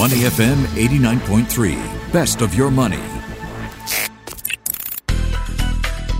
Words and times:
Money 0.00 0.20
FM 0.20 0.56
89.3. 0.80 2.10
Best 2.10 2.40
of 2.40 2.54
your 2.54 2.70
money. 2.70 3.02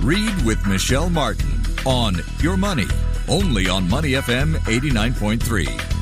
Read 0.03 0.45
with 0.45 0.67
Michelle 0.67 1.09
Martin 1.09 1.49
on 1.87 2.17
Your 2.43 2.59
Money, 2.59 2.85
only 3.27 3.71
on 3.71 3.89
Money 3.89 4.11
FM 4.11 4.57
89.3. 4.67 6.00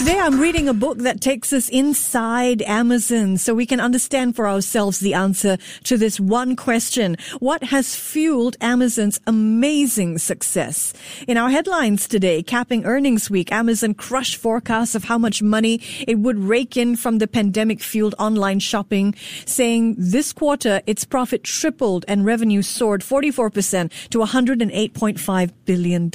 Today 0.00 0.18
I'm 0.18 0.40
reading 0.40 0.66
a 0.66 0.72
book 0.72 0.96
that 1.00 1.20
takes 1.20 1.52
us 1.52 1.68
inside 1.68 2.62
Amazon 2.62 3.36
so 3.36 3.52
we 3.52 3.66
can 3.66 3.80
understand 3.80 4.34
for 4.34 4.48
ourselves 4.48 5.00
the 5.00 5.12
answer 5.12 5.58
to 5.84 5.98
this 5.98 6.18
one 6.18 6.56
question. 6.56 7.18
What 7.38 7.64
has 7.64 7.94
fueled 7.94 8.56
Amazon's 8.62 9.20
amazing 9.26 10.16
success? 10.16 10.94
In 11.28 11.36
our 11.36 11.50
headlines 11.50 12.08
today, 12.08 12.42
capping 12.42 12.86
earnings 12.86 13.28
week, 13.28 13.52
Amazon 13.52 13.92
crushed 13.92 14.36
forecasts 14.36 14.94
of 14.94 15.04
how 15.04 15.18
much 15.18 15.42
money 15.42 15.82
it 16.08 16.18
would 16.18 16.38
rake 16.38 16.78
in 16.78 16.96
from 16.96 17.18
the 17.18 17.28
pandemic 17.28 17.82
fueled 17.82 18.14
online 18.18 18.58
shopping, 18.58 19.14
saying 19.44 19.96
this 19.98 20.32
quarter 20.32 20.80
its 20.86 21.04
profit 21.04 21.44
tripled 21.44 22.06
and 22.08 22.24
revenue 22.24 22.62
soared 22.62 23.02
44% 23.02 24.08
to 24.08 24.18
$108.5 24.20 25.52
billion. 25.66 26.10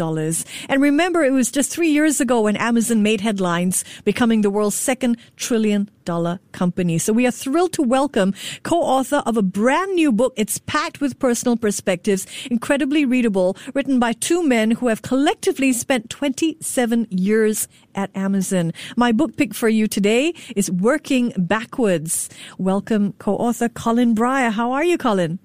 And 0.70 0.81
remember, 0.81 1.23
it 1.23 1.34
was 1.34 1.52
just 1.52 1.72
three 1.72 1.92
years 1.92 2.20
ago 2.20 2.42
when 2.42 2.56
Amazon 2.56 3.04
made 3.04 3.22
headlines 3.22 3.75
becoming 4.04 4.42
the 4.42 4.50
world's 4.50 4.76
second 4.76 5.18
trillion 5.36 5.90
dollar 6.06 6.40
company. 6.52 6.98
So 6.98 7.12
we 7.12 7.28
are 7.28 7.32
thrilled 7.32 7.74
to 7.74 7.82
welcome 7.82 8.34
co-author 8.64 9.24
of 9.26 9.38
a 9.38 9.42
brand 9.42 9.96
new 9.96 10.12
book. 10.12 10.34
It's 10.38 10.60
packed 10.60 11.02
with 11.02 11.20
personal 11.20 11.58
perspectives, 11.58 12.26
incredibly 12.50 13.06
readable, 13.06 13.58
written 13.74 14.00
by 14.00 14.14
two 14.14 14.48
men 14.48 14.72
who 14.72 14.88
have 14.88 15.02
collectively 15.02 15.74
spent 15.74 16.10
27 16.10 17.08
years 17.10 17.68
at 17.96 18.16
Amazon. 18.16 18.72
My 18.96 19.12
book 19.12 19.36
pick 19.36 19.54
for 19.54 19.68
you 19.68 19.88
today 19.88 20.34
is 20.56 20.72
Working 20.72 21.34
Backwards. 21.38 22.30
Welcome 22.58 23.14
co-author 23.14 23.70
Colin 23.70 24.16
Bryar. 24.16 24.52
How 24.52 24.72
are 24.72 24.84
you, 24.84 24.98
Colin? 24.98 25.39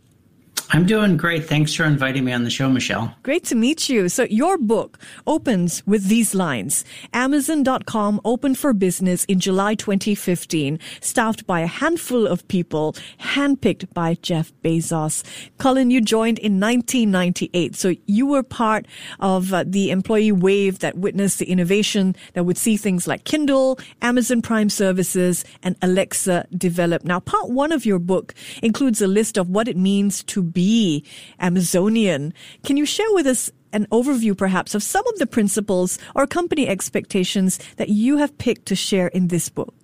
I'm 0.70 0.86
doing 0.86 1.16
great. 1.16 1.46
Thanks 1.46 1.74
for 1.74 1.84
inviting 1.84 2.24
me 2.24 2.32
on 2.32 2.44
the 2.44 2.50
show, 2.50 2.68
Michelle. 2.68 3.14
Great 3.22 3.44
to 3.44 3.54
meet 3.54 3.88
you. 3.88 4.08
So 4.08 4.24
your 4.24 4.58
book 4.58 4.98
opens 5.26 5.84
with 5.86 6.06
these 6.08 6.34
lines. 6.34 6.84
Amazon.com 7.12 8.20
opened 8.24 8.58
for 8.58 8.72
business 8.72 9.24
in 9.24 9.40
July 9.40 9.74
2015, 9.74 10.78
staffed 11.00 11.46
by 11.46 11.60
a 11.60 11.66
handful 11.66 12.26
of 12.26 12.46
people, 12.48 12.94
handpicked 13.20 13.92
by 13.94 14.14
Jeff 14.22 14.52
Bezos. 14.62 15.24
Colin, 15.58 15.90
you 15.90 16.00
joined 16.00 16.38
in 16.38 16.60
1998. 16.60 17.74
So 17.74 17.94
you 18.06 18.26
were 18.26 18.42
part 18.42 18.86
of 19.18 19.52
uh, 19.52 19.64
the 19.66 19.90
employee 19.90 20.32
wave 20.32 20.80
that 20.80 20.96
witnessed 20.98 21.38
the 21.38 21.50
innovation 21.50 22.14
that 22.34 22.44
would 22.44 22.58
see 22.58 22.76
things 22.76 23.08
like 23.08 23.24
Kindle, 23.24 23.78
Amazon 24.02 24.42
Prime 24.42 24.70
Services, 24.70 25.44
and 25.62 25.76
Alexa 25.82 26.46
develop. 26.56 27.04
Now, 27.04 27.20
part 27.20 27.50
one 27.50 27.72
of 27.72 27.84
your 27.84 27.98
book 27.98 28.34
includes 28.62 29.00
a 29.02 29.06
list 29.06 29.36
of 29.36 29.48
what 29.48 29.66
it 29.66 29.76
means 29.76 30.22
to 30.24 30.42
be 30.52 31.04
Amazonian. 31.38 32.32
Can 32.64 32.76
you 32.76 32.86
share 32.86 33.12
with 33.12 33.26
us 33.26 33.50
an 33.72 33.86
overview 33.92 34.36
perhaps 34.36 34.74
of 34.74 34.82
some 34.82 35.06
of 35.06 35.18
the 35.18 35.26
principles 35.26 35.98
or 36.14 36.26
company 36.26 36.68
expectations 36.68 37.58
that 37.76 37.88
you 37.88 38.16
have 38.16 38.36
picked 38.38 38.66
to 38.66 38.74
share 38.74 39.08
in 39.08 39.28
this 39.28 39.48
book? 39.48 39.74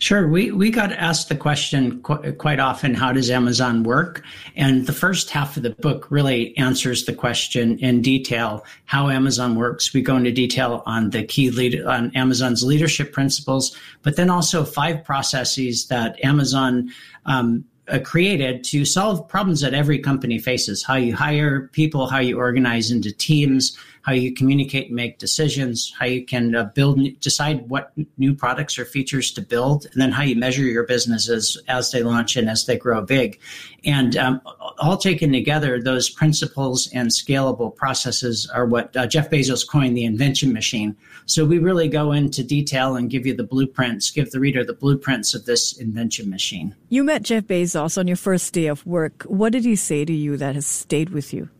Sure. 0.00 0.26
We, 0.26 0.50
we 0.50 0.70
got 0.70 0.92
asked 0.92 1.28
the 1.28 1.36
question 1.36 2.00
qu- 2.00 2.32
quite 2.32 2.58
often 2.58 2.94
how 2.94 3.12
does 3.12 3.30
Amazon 3.30 3.82
work? 3.82 4.24
And 4.56 4.86
the 4.86 4.94
first 4.94 5.28
half 5.28 5.58
of 5.58 5.62
the 5.62 5.70
book 5.70 6.06
really 6.10 6.56
answers 6.56 7.04
the 7.04 7.12
question 7.12 7.78
in 7.80 8.00
detail 8.00 8.64
how 8.86 9.10
Amazon 9.10 9.56
works. 9.56 9.92
We 9.92 10.00
go 10.00 10.16
into 10.16 10.32
detail 10.32 10.82
on 10.86 11.10
the 11.10 11.22
key 11.22 11.50
lead 11.50 11.82
on 11.82 12.10
Amazon's 12.16 12.62
leadership 12.62 13.12
principles, 13.12 13.76
but 14.00 14.16
then 14.16 14.30
also 14.30 14.64
five 14.64 15.04
processes 15.04 15.88
that 15.88 16.18
Amazon 16.24 16.90
um, 17.26 17.66
Uh, 17.90 17.98
created 17.98 18.62
to 18.62 18.84
solve 18.84 19.26
problems 19.26 19.60
that 19.60 19.74
every 19.74 19.98
company 19.98 20.38
faces 20.38 20.84
how 20.84 20.94
you 20.94 21.14
hire 21.14 21.68
people, 21.72 22.06
how 22.06 22.18
you 22.18 22.38
organize 22.38 22.92
into 22.92 23.10
teams, 23.10 23.76
how 24.02 24.12
you 24.12 24.32
communicate 24.32 24.86
and 24.86 24.96
make 24.96 25.18
decisions, 25.18 25.94
how 25.98 26.06
you 26.06 26.24
can 26.24 26.54
uh, 26.54 26.64
build, 26.74 26.98
decide 27.20 27.68
what 27.68 27.92
new 28.16 28.34
products 28.34 28.78
or 28.78 28.84
features 28.84 29.30
to 29.32 29.42
build, 29.42 29.86
and 29.92 30.00
then 30.00 30.10
how 30.10 30.22
you 30.22 30.36
measure 30.36 30.62
your 30.62 30.84
businesses 30.84 31.60
as 31.68 31.90
they 31.90 32.02
launch 32.02 32.36
and 32.36 32.48
as 32.48 32.66
they 32.66 32.76
grow 32.76 33.02
big. 33.02 33.38
And 33.84 34.16
um, 34.16 34.40
all 34.78 34.96
taken 34.96 35.32
together, 35.32 35.82
those 35.82 36.08
principles 36.08 36.88
and 36.94 37.10
scalable 37.10 37.74
processes 37.74 38.50
are 38.52 38.66
what 38.66 38.96
uh, 38.96 39.06
Jeff 39.06 39.30
Bezos 39.30 39.68
coined 39.68 39.96
the 39.96 40.04
invention 40.04 40.52
machine. 40.52 40.96
So 41.26 41.44
we 41.44 41.58
really 41.58 41.88
go 41.88 42.12
into 42.12 42.42
detail 42.42 42.96
and 42.96 43.10
give 43.10 43.26
you 43.26 43.34
the 43.34 43.44
blueprints, 43.44 44.10
give 44.10 44.30
the 44.30 44.40
reader 44.40 44.64
the 44.64 44.72
blueprints 44.72 45.34
of 45.34 45.44
this 45.44 45.76
invention 45.78 46.30
machine. 46.30 46.74
You 46.88 47.04
met 47.04 47.22
Jeff 47.22 47.44
Bezos 47.44 47.98
on 47.98 48.08
your 48.08 48.16
first 48.16 48.52
day 48.52 48.66
of 48.66 48.84
work. 48.86 49.22
What 49.24 49.52
did 49.52 49.64
he 49.64 49.76
say 49.76 50.04
to 50.04 50.12
you 50.12 50.36
that 50.38 50.54
has 50.54 50.66
stayed 50.66 51.10
with 51.10 51.32
you? 51.32 51.50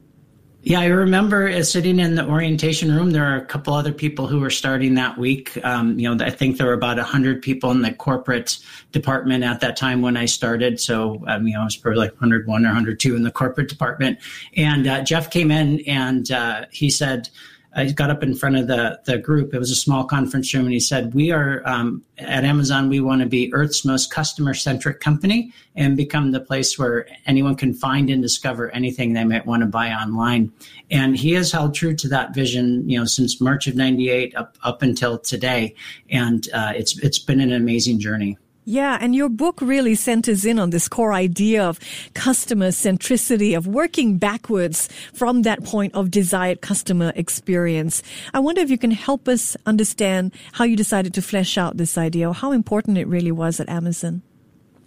Yeah, 0.63 0.81
I 0.81 0.87
remember 0.87 1.49
uh, 1.49 1.63
sitting 1.63 1.99
in 1.99 2.17
the 2.17 2.27
orientation 2.27 2.95
room. 2.95 3.13
There 3.13 3.25
are 3.25 3.37
a 3.37 3.45
couple 3.45 3.73
other 3.73 3.95
people 3.95 4.27
who 4.27 4.41
were 4.41 4.51
starting 4.51 4.95
that 4.97 5.17
week. 5.17 5.59
Um, 5.65 5.99
you 5.99 6.15
know, 6.15 6.23
I 6.23 6.29
think 6.29 6.59
there 6.59 6.67
were 6.67 6.75
about 6.75 6.99
hundred 6.99 7.41
people 7.41 7.71
in 7.71 7.81
the 7.81 7.95
corporate 7.95 8.59
department 8.93 9.43
at 9.43 9.61
that 9.61 9.79
time 9.79 10.03
when 10.03 10.19
I 10.19 10.27
started. 10.27 10.79
So, 10.79 11.25
um, 11.29 11.47
you 11.47 11.55
know, 11.55 11.63
I 11.63 11.65
was 11.65 11.77
probably 11.77 12.01
like 12.01 12.13
101 12.13 12.65
or 12.67 12.69
102 12.69 13.17
in 13.17 13.23
the 13.23 13.31
corporate 13.31 13.71
department. 13.71 14.19
And 14.55 14.87
uh, 14.87 15.03
Jeff 15.03 15.31
came 15.31 15.51
in 15.51 15.81
and 15.87 16.31
uh, 16.31 16.67
he 16.71 16.91
said, 16.91 17.31
I 17.75 17.93
got 17.93 18.11
up 18.11 18.23
in 18.23 18.35
front 18.35 18.57
of 18.57 18.67
the 18.67 19.01
the 19.05 19.19
group. 19.19 19.55
It 19.55 19.59
was 19.59 19.71
a 19.71 19.77
small 19.77 20.05
conference 20.05 20.53
room, 20.53 20.65
and 20.65 20.73
he 20.73 20.81
said, 20.81 21.15
"We 21.15 21.31
are 21.31 21.63
um, 21.65 22.03
at 22.19 22.45
Amazon. 22.45 22.89
We 22.89 23.01
want 23.01 23.23
to 23.23 23.29
be 23.29 23.53
Earth's 23.55 23.85
most 23.85 24.13
customer 24.13 24.55
centric 24.55 25.01
company 25.01 25.53
and 25.77 25.97
become 25.97 26.33
the 26.33 26.41
place 26.41 26.79
where 26.79 27.07
anyone 27.27 27.55
can 27.55 27.73
find 27.73 28.11
and 28.11 28.21
discover 28.21 28.71
anything 28.71 29.13
they 29.13 29.25
might 29.25 29.47
want 29.47 29.61
to 29.63 29.67
buy 29.67 29.93
online." 29.93 30.53
And 30.91 31.17
he 31.17 31.33
has 31.35 31.53
held 31.53 31.75
true 31.75 31.95
to 31.95 32.09
that 32.09 32.35
vision, 32.35 32.89
you 32.89 32.99
know, 32.99 33.05
since 33.05 33.41
March 33.41 33.69
of 33.69 33.77
'98 33.77 34.35
up 34.35 34.59
up 34.65 34.83
until 34.83 35.19
today, 35.19 35.75
and 36.11 36.49
uh, 36.53 36.73
it's 36.75 36.99
it's 36.99 37.19
been 37.19 37.41
an 37.41 37.53
amazing 37.53 38.01
journey. 38.01 38.37
Yeah, 38.71 38.99
and 39.01 39.17
your 39.17 39.29
book 39.29 39.61
really 39.61 39.97
centers 39.97 40.45
in 40.45 40.61
on 40.61 40.71
this 40.71 40.87
core 40.87 41.13
idea 41.13 41.65
of 41.65 41.81
customer 42.15 42.69
centricity, 42.69 43.57
of 43.57 43.67
working 43.67 44.17
backwards 44.17 44.89
from 45.13 45.43
that 45.43 45.65
point 45.65 45.93
of 45.97 46.09
desired 46.09 46.61
customer 46.61 47.13
experience. 47.17 48.01
I 48.33 48.39
wonder 48.39 48.61
if 48.61 48.71
you 48.71 48.79
can 48.79 48.93
help 48.93 49.27
us 49.27 49.57
understand 49.67 50.33
how 50.53 50.67
you 50.67 50.77
decided 50.77 51.15
to 51.15 51.21
flesh 51.21 51.59
out 51.59 51.79
this 51.79 51.99
idea 51.99 52.29
or 52.29 52.33
how 52.33 52.53
important 52.53 52.97
it 52.97 53.09
really 53.09 53.33
was 53.33 53.59
at 53.59 53.69
Amazon. 53.69 54.23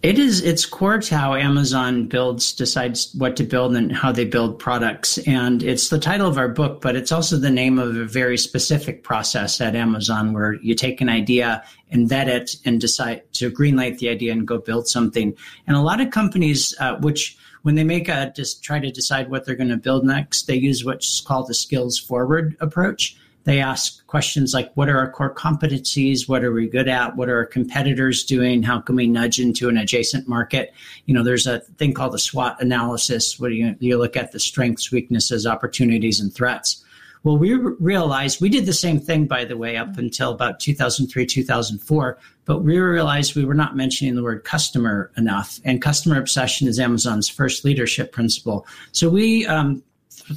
It 0.03 0.19
is 0.19 0.41
it's 0.41 0.65
core 0.65 0.97
to 0.97 1.17
how 1.17 1.33
Amazon 1.33 2.07
builds, 2.07 2.51
decides 2.51 3.15
what 3.15 3.37
to 3.37 3.45
build 3.45 3.73
and 3.73 3.89
how 3.89 4.11
they 4.11 4.25
build 4.25 4.59
products. 4.59 5.17
And 5.19 5.63
it's 5.63 5.87
the 5.87 5.97
title 5.97 6.27
of 6.27 6.37
our 6.37 6.49
book, 6.49 6.81
but 6.81 6.97
it's 6.97 7.13
also 7.13 7.37
the 7.37 7.49
name 7.49 7.79
of 7.79 7.95
a 7.95 8.03
very 8.03 8.37
specific 8.37 9.05
process 9.05 9.61
at 9.61 9.77
Amazon 9.77 10.33
where 10.33 10.55
you 10.55 10.75
take 10.75 10.99
an 10.99 11.07
idea 11.07 11.63
and 11.89 12.09
vet 12.09 12.27
it 12.27 12.57
and 12.65 12.81
decide 12.81 13.21
to 13.35 13.49
greenlight 13.49 13.99
the 13.99 14.09
idea 14.09 14.33
and 14.33 14.45
go 14.45 14.57
build 14.57 14.89
something. 14.89 15.33
And 15.67 15.77
a 15.77 15.81
lot 15.81 16.01
of 16.01 16.11
companies, 16.11 16.75
uh, 16.81 16.97
which 16.97 17.37
when 17.61 17.75
they 17.75 17.85
make 17.85 18.09
a 18.09 18.33
just 18.35 18.61
try 18.61 18.79
to 18.79 18.91
decide 18.91 19.29
what 19.29 19.45
they're 19.45 19.55
going 19.55 19.69
to 19.69 19.77
build 19.77 20.05
next, 20.05 20.47
they 20.47 20.55
use 20.55 20.83
what's 20.83 21.21
called 21.21 21.47
the 21.47 21.53
skills 21.53 21.97
forward 21.97 22.57
approach. 22.59 23.15
They 23.45 23.59
ask 23.59 24.05
questions 24.07 24.53
like, 24.53 24.71
what 24.75 24.89
are 24.89 24.97
our 24.97 25.11
core 25.11 25.33
competencies? 25.33 26.29
What 26.29 26.43
are 26.43 26.51
we 26.51 26.67
good 26.67 26.87
at? 26.87 27.15
What 27.15 27.29
are 27.29 27.37
our 27.37 27.45
competitors 27.45 28.23
doing? 28.23 28.63
How 28.63 28.79
can 28.79 28.95
we 28.95 29.07
nudge 29.07 29.39
into 29.39 29.69
an 29.69 29.77
adjacent 29.77 30.27
market? 30.27 30.73
You 31.05 31.13
know, 31.13 31.23
there's 31.23 31.47
a 31.47 31.59
thing 31.77 31.93
called 31.93 32.13
the 32.13 32.19
SWOT 32.19 32.61
analysis 32.61 33.39
where 33.39 33.51
you, 33.51 33.75
you 33.79 33.97
look 33.97 34.15
at 34.15 34.31
the 34.31 34.39
strengths, 34.39 34.91
weaknesses, 34.91 35.45
opportunities, 35.45 36.19
and 36.19 36.33
threats. 36.33 36.83
Well, 37.23 37.37
we 37.37 37.53
realized 37.53 38.41
we 38.41 38.49
did 38.49 38.65
the 38.65 38.73
same 38.73 38.99
thing, 38.99 39.27
by 39.27 39.45
the 39.45 39.55
way, 39.55 39.77
up 39.77 39.97
until 39.97 40.31
about 40.31 40.59
2003, 40.59 41.25
2004, 41.25 42.17
but 42.43 42.59
we 42.59 42.77
realized 42.77 43.35
we 43.35 43.45
were 43.45 43.53
not 43.53 43.77
mentioning 43.77 44.15
the 44.15 44.23
word 44.23 44.43
customer 44.43 45.09
enough. 45.15 45.61
And 45.63 45.81
customer 45.81 46.19
obsession 46.19 46.67
is 46.67 46.79
Amazon's 46.79 47.29
first 47.29 47.63
leadership 47.63 48.11
principle. 48.11 48.67
So 48.91 49.09
we 49.09 49.47
um, 49.47 49.81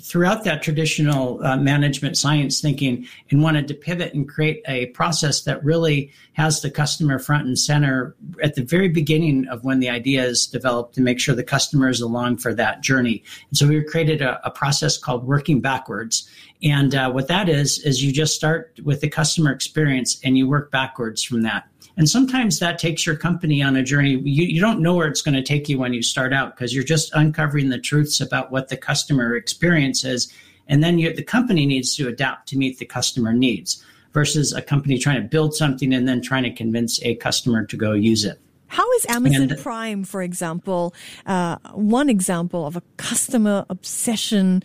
throughout 0.00 0.44
that 0.44 0.62
traditional 0.62 1.44
uh, 1.44 1.56
management 1.56 2.16
science 2.16 2.60
thinking 2.60 3.06
and 3.30 3.42
wanted 3.42 3.68
to 3.68 3.74
pivot 3.74 4.14
and 4.14 4.28
create 4.28 4.62
a 4.66 4.86
process 4.86 5.42
that 5.42 5.62
really 5.64 6.12
has 6.32 6.60
the 6.60 6.70
customer 6.70 7.18
front 7.18 7.46
and 7.46 7.58
center 7.58 8.14
at 8.42 8.54
the 8.54 8.62
very 8.62 8.88
beginning 8.88 9.46
of 9.48 9.64
when 9.64 9.80
the 9.80 9.88
idea 9.88 10.24
is 10.24 10.46
developed 10.46 10.94
to 10.94 11.00
make 11.00 11.20
sure 11.20 11.34
the 11.34 11.44
customer 11.44 11.88
is 11.88 12.00
along 12.00 12.36
for 12.36 12.52
that 12.52 12.80
journey. 12.80 13.22
And 13.50 13.58
so 13.58 13.68
we 13.68 13.82
created 13.82 14.22
a, 14.22 14.44
a 14.46 14.50
process 14.50 14.98
called 14.98 15.24
working 15.24 15.60
backwards. 15.60 16.28
And 16.62 16.94
uh, 16.94 17.10
what 17.12 17.28
that 17.28 17.48
is, 17.48 17.78
is 17.80 18.02
you 18.02 18.12
just 18.12 18.34
start 18.34 18.78
with 18.82 19.00
the 19.00 19.08
customer 19.08 19.52
experience 19.52 20.18
and 20.24 20.36
you 20.36 20.48
work 20.48 20.70
backwards 20.70 21.22
from 21.22 21.42
that. 21.42 21.68
And 21.96 22.08
sometimes 22.08 22.58
that 22.58 22.78
takes 22.78 23.06
your 23.06 23.16
company 23.16 23.62
on 23.62 23.74
a 23.76 23.82
journey. 23.82 24.10
You, 24.10 24.44
you 24.44 24.60
don't 24.60 24.80
know 24.80 24.94
where 24.94 25.08
it's 25.08 25.22
going 25.22 25.34
to 25.34 25.42
take 25.42 25.68
you 25.68 25.78
when 25.78 25.94
you 25.94 26.02
start 26.02 26.32
out 26.32 26.54
because 26.54 26.74
you're 26.74 26.84
just 26.84 27.14
uncovering 27.14 27.70
the 27.70 27.78
truths 27.78 28.20
about 28.20 28.50
what 28.50 28.68
the 28.68 28.76
customer 28.76 29.34
experience 29.34 30.04
is. 30.04 30.30
And 30.68 30.82
then 30.82 30.98
you, 30.98 31.14
the 31.14 31.22
company 31.22 31.64
needs 31.64 31.96
to 31.96 32.08
adapt 32.08 32.48
to 32.48 32.58
meet 32.58 32.78
the 32.78 32.84
customer 32.84 33.32
needs 33.32 33.82
versus 34.12 34.52
a 34.52 34.60
company 34.60 34.98
trying 34.98 35.22
to 35.22 35.28
build 35.28 35.54
something 35.54 35.94
and 35.94 36.06
then 36.06 36.20
trying 36.20 36.42
to 36.42 36.50
convince 36.50 37.02
a 37.02 37.14
customer 37.16 37.64
to 37.64 37.76
go 37.76 37.92
use 37.92 38.24
it. 38.24 38.40
How 38.68 38.90
is 38.92 39.06
Amazon 39.06 39.50
and, 39.50 39.60
Prime, 39.60 40.04
for 40.04 40.22
example, 40.22 40.94
uh, 41.24 41.56
one 41.72 42.08
example 42.08 42.66
of 42.66 42.76
a 42.76 42.82
customer 42.96 43.64
obsession 43.70 44.62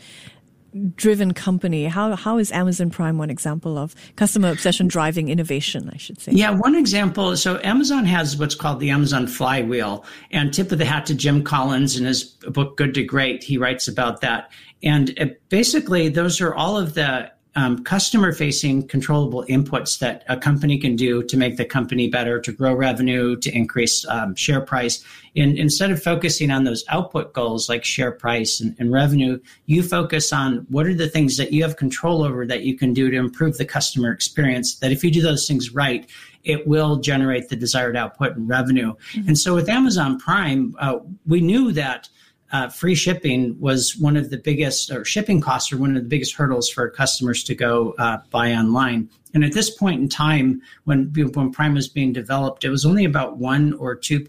driven 0.96 1.34
company? 1.34 1.86
How, 1.86 2.16
how 2.16 2.38
is 2.38 2.52
Amazon 2.52 2.90
Prime 2.90 3.18
one 3.18 3.30
example 3.30 3.78
of 3.78 3.96
customer 4.16 4.52
obsession 4.52 4.88
driving 4.88 5.30
innovation, 5.30 5.90
I 5.94 5.98
should 5.98 6.20
say? 6.20 6.32
Yeah, 6.34 6.52
one 6.52 6.76
example. 6.76 7.36
So 7.38 7.60
Amazon 7.64 8.06
has 8.06 8.38
what's 8.38 8.56
called 8.56 8.80
the 8.80 8.90
Amazon 8.90 9.28
flywheel. 9.28 10.06
And 10.32 10.54
tip 10.54 10.72
of 10.72 10.78
the 10.78 10.86
hat 10.86 11.06
to 11.08 11.16
Jim 11.16 11.44
Collins 11.44 11.98
in 11.98 12.06
his 12.06 12.24
book, 12.24 12.78
Good 12.78 12.94
to 12.96 13.04
Great, 13.04 13.44
he 13.44 13.58
writes 13.58 13.88
about 13.88 14.22
that. 14.22 14.52
And 14.84 15.10
it, 15.18 15.48
basically, 15.50 16.10
those 16.10 16.42
are 16.42 16.54
all 16.54 16.78
of 16.78 16.94
the 16.94 17.32
um, 17.56 17.84
customer 17.84 18.32
facing 18.32 18.88
controllable 18.88 19.44
inputs 19.50 20.00
that 20.00 20.24
a 20.30 20.38
company 20.38 20.78
can 20.78 20.96
do 20.96 21.22
to 21.24 21.36
make 21.36 21.58
the 21.58 21.66
company 21.66 22.08
better, 22.08 22.40
to 22.40 22.52
grow 22.52 22.74
revenue, 22.74 23.36
to 23.38 23.52
increase 23.54 24.08
um, 24.08 24.36
share 24.36 24.62
price. 24.62 25.04
And 25.36 25.58
instead 25.58 25.92
of 25.92 26.02
focusing 26.02 26.50
on 26.50 26.64
those 26.64 26.86
output 26.88 27.34
goals 27.34 27.68
like 27.68 27.84
share 27.84 28.12
price 28.12 28.62
and, 28.62 28.76
and, 28.80 28.92
revenue, 28.92 29.40
you 29.66 29.84
focus 29.84 30.32
on 30.32 30.66
what 30.70 30.88
are 30.88 30.94
the 30.94 31.10
things 31.10 31.38
that 31.38 31.52
you 31.52 31.64
have 31.64 31.76
control 31.76 32.24
over 32.24 32.46
that 32.46 32.64
you 32.64 32.78
can 32.78 32.94
do 32.94 33.10
to 33.12 33.18
improve 33.18 33.58
the 33.58 33.66
customer 33.66 34.12
experience. 34.12 34.76
That 34.76 34.92
if 34.92 35.04
you 35.04 35.12
do 35.12 35.22
those 35.22 35.46
things 35.46 35.72
right, 35.72 36.10
it 36.44 36.68
will 36.68 36.98
generate 36.98 37.50
the 37.50 37.56
desired 37.56 37.98
output 37.98 38.36
and 38.36 38.48
revenue. 38.48 38.94
Mm-hmm. 39.14 39.28
And 39.28 39.38
so 39.38 39.56
with 39.56 39.70
Amazon 39.70 40.20
Prime, 40.20 40.76
uh, 40.80 41.00
we 41.28 41.42
knew 41.42 41.72
that 41.74 42.10
uh, 42.52 42.70
free 42.70 42.96
shipping 42.96 43.60
was 43.60 43.96
one 43.98 44.18
of 44.18 44.30
the 44.30 44.38
biggest, 44.38 44.92
or 44.92 45.06
shipping 45.06 45.42
costs 45.42 45.72
are 45.72 45.78
one 45.78 45.96
of 45.96 46.04
the 46.04 46.10
biggest 46.10 46.36
hurdles 46.36 46.70
for 46.70 46.90
customers 46.90 47.44
to 47.46 47.56
go 47.56 47.94
uh, 47.98 48.18
buy 48.30 48.52
online. 48.54 49.10
And 49.34 49.46
at 49.46 49.54
this 49.54 49.70
point 49.70 50.02
in 50.02 50.10
time, 50.10 50.62
when 50.84 51.14
when 51.34 51.52
Prime 51.52 51.74
was 51.74 51.88
being 51.88 52.12
developed, 52.14 52.64
it 52.66 52.70
was 52.70 52.86
only 52.86 53.06
about 53.06 53.38
one 53.38 53.74
or 53.74 53.96
two, 53.96 54.28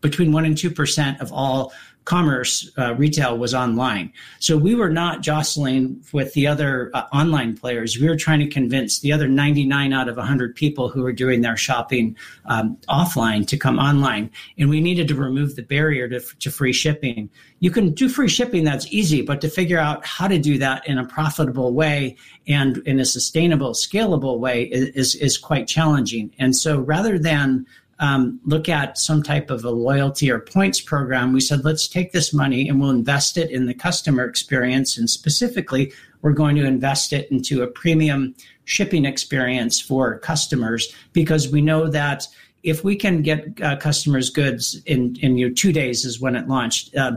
between 0.00 0.32
one 0.32 0.44
and 0.44 0.56
two 0.56 0.70
percent 0.70 1.20
of 1.20 1.32
all 1.32 1.72
commerce 2.08 2.70
uh, 2.78 2.94
retail 2.94 3.36
was 3.36 3.52
online. 3.52 4.10
So 4.38 4.56
we 4.56 4.74
were 4.74 4.88
not 4.88 5.20
jostling 5.20 6.02
with 6.10 6.32
the 6.32 6.46
other 6.46 6.90
uh, 6.94 7.04
online 7.12 7.54
players. 7.54 7.98
We 7.98 8.08
were 8.08 8.16
trying 8.16 8.38
to 8.38 8.48
convince 8.48 9.00
the 9.00 9.12
other 9.12 9.28
99 9.28 9.92
out 9.92 10.08
of 10.08 10.16
100 10.16 10.56
people 10.56 10.88
who 10.88 11.02
were 11.02 11.12
doing 11.12 11.42
their 11.42 11.58
shopping 11.58 12.16
um, 12.46 12.78
offline 12.88 13.46
to 13.48 13.58
come 13.58 13.78
online. 13.78 14.30
And 14.56 14.70
we 14.70 14.80
needed 14.80 15.06
to 15.08 15.14
remove 15.14 15.54
the 15.54 15.62
barrier 15.62 16.08
to, 16.08 16.20
to 16.20 16.50
free 16.50 16.72
shipping. 16.72 17.28
You 17.60 17.70
can 17.70 17.92
do 17.92 18.08
free 18.08 18.28
shipping, 18.28 18.64
that's 18.64 18.86
easy, 18.90 19.20
but 19.20 19.42
to 19.42 19.50
figure 19.50 19.78
out 19.78 20.06
how 20.06 20.28
to 20.28 20.38
do 20.38 20.56
that 20.56 20.88
in 20.88 20.96
a 20.96 21.04
profitable 21.04 21.74
way 21.74 22.16
and 22.46 22.78
in 22.86 23.00
a 23.00 23.04
sustainable, 23.04 23.72
scalable 23.72 24.38
way 24.38 24.62
is, 24.62 24.88
is, 24.94 25.14
is 25.16 25.36
quite 25.36 25.68
challenging. 25.68 26.32
And 26.38 26.56
so 26.56 26.80
rather 26.80 27.18
than 27.18 27.66
um, 28.00 28.40
look 28.44 28.68
at 28.68 28.98
some 28.98 29.22
type 29.22 29.50
of 29.50 29.64
a 29.64 29.70
loyalty 29.70 30.30
or 30.30 30.38
points 30.38 30.80
program, 30.80 31.32
we 31.32 31.40
said, 31.40 31.64
let's 31.64 31.88
take 31.88 32.12
this 32.12 32.32
money 32.32 32.68
and 32.68 32.80
we'll 32.80 32.90
invest 32.90 33.36
it 33.36 33.50
in 33.50 33.66
the 33.66 33.74
customer 33.74 34.24
experience. 34.24 34.96
And 34.96 35.10
specifically, 35.10 35.92
we're 36.22 36.32
going 36.32 36.56
to 36.56 36.64
invest 36.64 37.12
it 37.12 37.30
into 37.30 37.62
a 37.62 37.66
premium 37.66 38.34
shipping 38.64 39.04
experience 39.04 39.80
for 39.80 40.18
customers 40.18 40.94
because 41.12 41.50
we 41.50 41.60
know 41.60 41.88
that 41.88 42.26
if 42.62 42.84
we 42.84 42.96
can 42.96 43.22
get 43.22 43.60
uh, 43.62 43.76
customers 43.76 44.30
goods 44.30 44.80
in, 44.86 45.16
in 45.20 45.38
you 45.38 45.48
know, 45.48 45.54
two 45.54 45.72
days 45.72 46.04
is 46.04 46.20
when 46.20 46.36
it 46.36 46.48
launched. 46.48 46.94
Uh, 46.94 47.16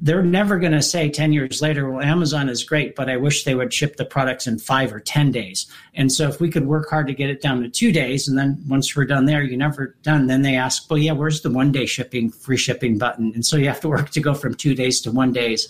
they're 0.00 0.22
never 0.22 0.58
going 0.58 0.72
to 0.72 0.82
say 0.82 1.10
10 1.10 1.32
years 1.32 1.60
later, 1.60 1.90
well, 1.90 2.04
Amazon 2.04 2.48
is 2.48 2.62
great, 2.62 2.94
but 2.94 3.10
I 3.10 3.16
wish 3.16 3.42
they 3.42 3.56
would 3.56 3.72
ship 3.72 3.96
the 3.96 4.04
products 4.04 4.46
in 4.46 4.58
five 4.58 4.92
or 4.92 5.00
10 5.00 5.32
days. 5.32 5.66
And 5.94 6.12
so 6.12 6.28
if 6.28 6.40
we 6.40 6.50
could 6.50 6.66
work 6.66 6.88
hard 6.88 7.08
to 7.08 7.14
get 7.14 7.30
it 7.30 7.42
down 7.42 7.62
to 7.62 7.68
two 7.68 7.90
days, 7.90 8.28
and 8.28 8.38
then 8.38 8.62
once 8.68 8.94
we're 8.94 9.06
done 9.06 9.24
there, 9.24 9.42
you're 9.42 9.58
never 9.58 9.96
done, 10.02 10.28
then 10.28 10.42
they 10.42 10.54
ask, 10.54 10.88
well, 10.88 10.98
yeah, 10.98 11.12
where's 11.12 11.40
the 11.40 11.50
one 11.50 11.72
day 11.72 11.84
shipping, 11.84 12.30
free 12.30 12.56
shipping 12.56 12.96
button? 12.96 13.32
And 13.34 13.44
so 13.44 13.56
you 13.56 13.66
have 13.66 13.80
to 13.80 13.88
work 13.88 14.10
to 14.10 14.20
go 14.20 14.34
from 14.34 14.54
two 14.54 14.74
days 14.74 15.00
to 15.00 15.10
one 15.10 15.32
days, 15.32 15.68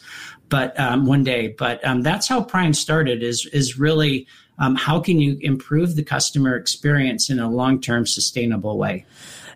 but 0.51 0.79
um, 0.79 1.07
one 1.07 1.25
day. 1.25 1.49
But 1.49 1.85
um, 1.87 2.03
that's 2.03 2.29
how 2.29 2.43
Prime 2.43 2.75
started 2.75 3.23
is, 3.23 3.47
is 3.47 3.79
really 3.79 4.27
um, 4.59 4.75
how 4.75 5.01
can 5.01 5.21
you 5.21 5.39
improve 5.41 5.95
the 5.95 6.03
customer 6.03 6.57
experience 6.57 7.31
in 7.31 7.39
a 7.39 7.49
long-term 7.49 8.07
sustainable 8.07 8.77
way? 8.77 9.07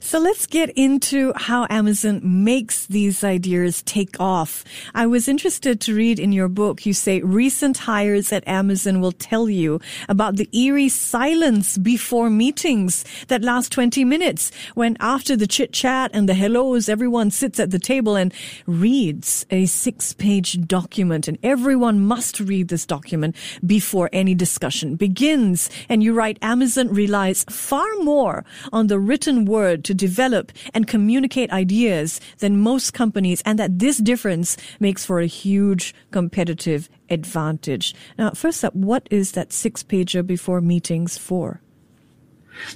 So 0.04 0.18
let's 0.18 0.46
get 0.46 0.70
into 0.70 1.32
how 1.36 1.68
Amazon 1.70 2.20
makes 2.24 2.86
these 2.86 3.22
ideas 3.22 3.82
take 3.82 4.18
off. 4.18 4.64
I 4.96 5.06
was 5.06 5.28
interested 5.28 5.80
to 5.82 5.94
read 5.94 6.18
in 6.18 6.32
your 6.32 6.48
book, 6.48 6.84
you 6.84 6.92
say 6.92 7.20
recent 7.20 7.78
hires 7.78 8.32
at 8.32 8.46
Amazon 8.46 9.00
will 9.00 9.12
tell 9.12 9.48
you 9.48 9.80
about 10.08 10.36
the 10.36 10.48
eerie 10.52 10.88
silence 10.88 11.78
before 11.78 12.30
meetings 12.30 13.04
that 13.28 13.42
last 13.42 13.70
20 13.70 14.04
minutes 14.04 14.50
when 14.74 14.96
after 14.98 15.36
the 15.36 15.46
chit 15.46 15.72
chat 15.72 16.10
and 16.12 16.28
the 16.28 16.34
hellos, 16.34 16.88
everyone 16.88 17.30
sits 17.30 17.60
at 17.60 17.70
the 17.70 17.78
table 17.78 18.16
and 18.16 18.34
reads 18.66 19.46
a 19.50 19.66
six 19.66 20.12
page 20.14 20.60
document 20.66 21.28
and 21.28 21.38
everyone 21.44 22.00
must 22.00 22.40
read 22.40 22.68
this 22.68 22.84
document 22.84 23.36
before 23.64 24.10
any 24.12 24.34
discussion 24.34 24.96
begins. 24.96 25.70
And 25.88 26.02
you 26.02 26.12
write 26.12 26.38
Amazon 26.42 26.88
relies 26.88 27.44
far 27.44 27.86
more 28.00 28.44
on 28.72 28.88
the 28.88 28.98
written 28.98 29.44
word 29.44 29.84
to 29.84 29.91
to 29.92 30.06
develop 30.06 30.52
and 30.72 30.86
communicate 30.86 31.50
ideas 31.52 32.20
than 32.38 32.58
most 32.58 32.94
companies 32.94 33.42
and 33.44 33.58
that 33.58 33.78
this 33.78 33.98
difference 33.98 34.56
makes 34.80 35.04
for 35.04 35.20
a 35.20 35.26
huge 35.26 35.94
competitive 36.10 36.88
advantage. 37.10 37.94
Now, 38.18 38.30
first 38.30 38.64
up, 38.64 38.74
what 38.74 39.06
is 39.10 39.32
that 39.32 39.52
six 39.52 39.82
pager 39.82 40.26
before 40.26 40.60
meetings 40.60 41.18
for? 41.18 41.60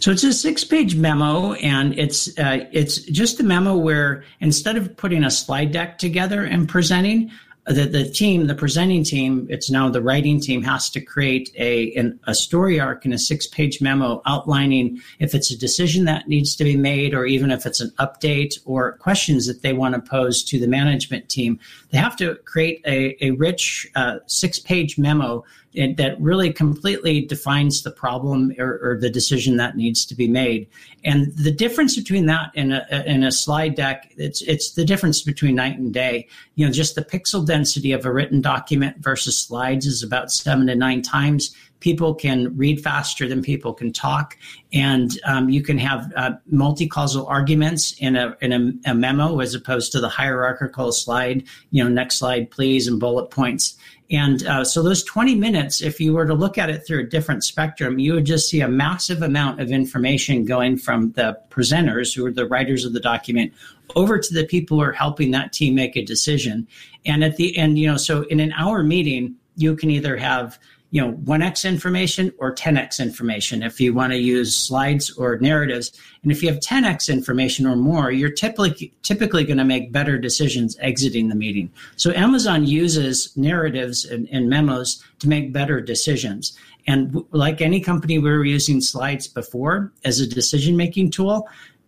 So 0.00 0.10
it's 0.10 0.24
a 0.24 0.32
six-page 0.32 0.96
memo, 0.96 1.52
and 1.54 1.98
it's 1.98 2.36
uh, 2.38 2.64
it's 2.72 2.96
just 3.02 3.40
a 3.40 3.44
memo 3.44 3.76
where 3.76 4.24
instead 4.40 4.76
of 4.76 4.96
putting 4.96 5.22
a 5.22 5.30
slide 5.30 5.70
deck 5.70 5.98
together 5.98 6.44
and 6.44 6.66
presenting, 6.66 7.30
the, 7.66 7.84
the 7.84 8.08
team, 8.08 8.46
the 8.46 8.54
presenting 8.54 9.02
team, 9.02 9.46
it's 9.50 9.70
now 9.70 9.88
the 9.88 10.00
writing 10.00 10.40
team 10.40 10.62
has 10.62 10.88
to 10.90 11.00
create 11.00 11.50
a, 11.56 11.92
an, 11.94 12.18
a 12.24 12.34
story 12.34 12.78
arc 12.78 13.04
and 13.04 13.12
a 13.12 13.18
six 13.18 13.46
page 13.46 13.80
memo 13.80 14.22
outlining 14.24 15.00
if 15.18 15.34
it's 15.34 15.50
a 15.50 15.58
decision 15.58 16.04
that 16.04 16.28
needs 16.28 16.54
to 16.56 16.64
be 16.64 16.76
made 16.76 17.12
or 17.12 17.26
even 17.26 17.50
if 17.50 17.66
it's 17.66 17.80
an 17.80 17.90
update 17.98 18.58
or 18.66 18.92
questions 18.98 19.48
that 19.48 19.62
they 19.62 19.72
want 19.72 19.94
to 19.96 20.00
pose 20.00 20.44
to 20.44 20.60
the 20.60 20.68
management 20.68 21.28
team. 21.28 21.58
They 21.90 21.98
have 21.98 22.16
to 22.16 22.36
create 22.44 22.82
a, 22.86 23.16
a 23.24 23.32
rich 23.32 23.88
uh, 23.96 24.18
six 24.26 24.60
page 24.60 24.96
memo 24.96 25.44
that 25.76 26.17
really 26.19 26.52
completely 26.52 27.20
defines 27.20 27.82
the 27.82 27.90
problem 27.90 28.52
or, 28.58 28.81
or, 28.82 28.99
the 28.99 29.11
decision 29.11 29.58
that 29.58 29.76
needs 29.76 30.06
to 30.06 30.14
be 30.14 30.26
made. 30.26 30.67
And 31.05 31.37
the 31.37 31.50
difference 31.50 31.96
between 31.96 32.25
that 32.26 32.50
and 32.56 32.73
a, 32.73 33.11
in 33.11 33.23
a 33.23 33.30
slide 33.30 33.75
deck, 33.75 34.11
it's 34.16 34.40
it's 34.42 34.73
the 34.73 34.87
difference 34.87 35.21
between 35.21 35.56
night 35.56 35.78
and 35.78 35.92
day. 35.92 36.28
You 36.54 36.64
know, 36.64 36.73
just 36.73 36.95
the 36.95 37.02
pixel 37.02 37.47
density 37.47 37.92
of 37.92 38.06
a 38.06 38.12
written 38.12 38.40
document 38.40 38.99
versus 39.00 39.37
slides 39.37 39.85
is 39.85 40.02
about 40.02 40.33
seven 40.33 40.66
to 40.68 40.75
nine 40.75 41.02
times. 41.02 41.54
People 41.80 42.14
can 42.14 42.56
read 42.56 42.83
faster 42.83 43.28
than 43.28 43.42
people 43.42 43.75
can 43.75 43.92
talk, 43.92 44.38
and 44.73 45.21
um, 45.26 45.50
you 45.50 45.62
can 45.62 45.76
have 45.76 46.11
uh, 46.16 46.33
multi-causal 46.47 47.26
arguments 47.26 47.95
in 47.99 48.16
a 48.16 48.35
in 48.40 48.52
a, 48.52 48.90
a 48.90 48.95
memo 48.95 49.40
as 49.40 49.54
opposed 49.54 49.92
to 49.92 50.00
the 50.00 50.09
hierarchical 50.09 50.90
slide. 50.90 51.45
You 51.71 51.85
know, 51.85 51.90
next 51.90 52.16
slide, 52.16 52.50
please, 52.50 52.88
and 52.88 52.99
bullet 52.99 53.30
points 53.30 53.76
and 54.10 54.46
uh, 54.46 54.64
so 54.64 54.82
those 54.82 55.02
20 55.02 55.34
minutes, 55.34 55.82
if 55.82 55.98
you 55.98 56.12
were 56.12 56.26
to 56.26 56.34
look 56.34 56.58
at 56.58 56.70
it 56.70 56.86
through 56.86 57.00
a 57.00 57.06
different 57.06 57.42
spectrum, 57.42 57.98
you 57.98 58.14
would 58.14 58.25
just 58.25 58.48
see 58.48 58.60
a 58.60 58.68
massive 58.68 59.22
amount 59.22 59.60
of 59.60 59.70
information 59.70 60.44
going 60.44 60.76
from 60.76 61.10
the 61.12 61.38
presenters, 61.50 62.14
who 62.14 62.25
are 62.25 62.30
the 62.30 62.46
writers 62.46 62.84
of 62.84 62.92
the 62.92 63.00
document, 63.00 63.52
over 63.96 64.18
to 64.18 64.34
the 64.34 64.44
people 64.44 64.76
who 64.76 64.84
are 64.84 64.92
helping 64.92 65.32
that 65.32 65.52
team 65.52 65.75
make 65.75 65.96
a 65.96 66.04
decision. 66.04 66.68
And 67.04 67.25
at 67.25 67.36
the 67.36 67.56
end, 67.56 67.78
you 67.78 67.88
know, 67.88 67.96
so 67.96 68.22
in 68.22 68.38
an 68.38 68.52
hour 68.52 68.84
meeting, 68.84 69.34
you 69.56 69.75
can 69.75 69.90
either 69.90 70.16
have 70.16 70.58
you 70.96 71.02
know 71.02 71.12
1x 71.12 71.68
information 71.68 72.32
or 72.38 72.54
10x 72.54 73.00
information. 73.00 73.62
If 73.62 73.78
you 73.78 73.92
want 73.92 74.14
to 74.14 74.18
use 74.18 74.56
slides 74.56 75.10
or 75.18 75.36
narratives 75.40 75.92
and 76.22 76.32
if 76.32 76.42
you 76.42 76.48
have 76.48 76.58
10x 76.60 77.12
information 77.12 77.66
or 77.66 77.76
more 77.76 78.10
you're 78.10 78.30
typically 78.30 78.94
typically 79.02 79.44
going 79.44 79.58
to 79.58 79.64
make 79.64 79.92
better 79.92 80.16
decisions 80.16 80.74
exiting 80.80 81.28
the 81.28 81.34
meeting. 81.34 81.70
So 81.96 82.12
amazon 82.12 82.64
uses 82.64 83.36
narratives 83.36 84.06
and, 84.06 84.26
and 84.32 84.48
memos 84.48 85.04
to 85.18 85.28
make 85.28 85.52
better 85.52 85.82
decisions. 85.82 86.56
And 86.86 87.22
like 87.30 87.60
any 87.60 87.80
company 87.80 88.18
we 88.18 88.30
were 88.30 88.46
using 88.46 88.80
slides 88.80 89.28
before 89.28 89.92
as 90.02 90.20
a 90.20 90.26
decision 90.26 90.78
making 90.78 91.10
tool 91.10 91.46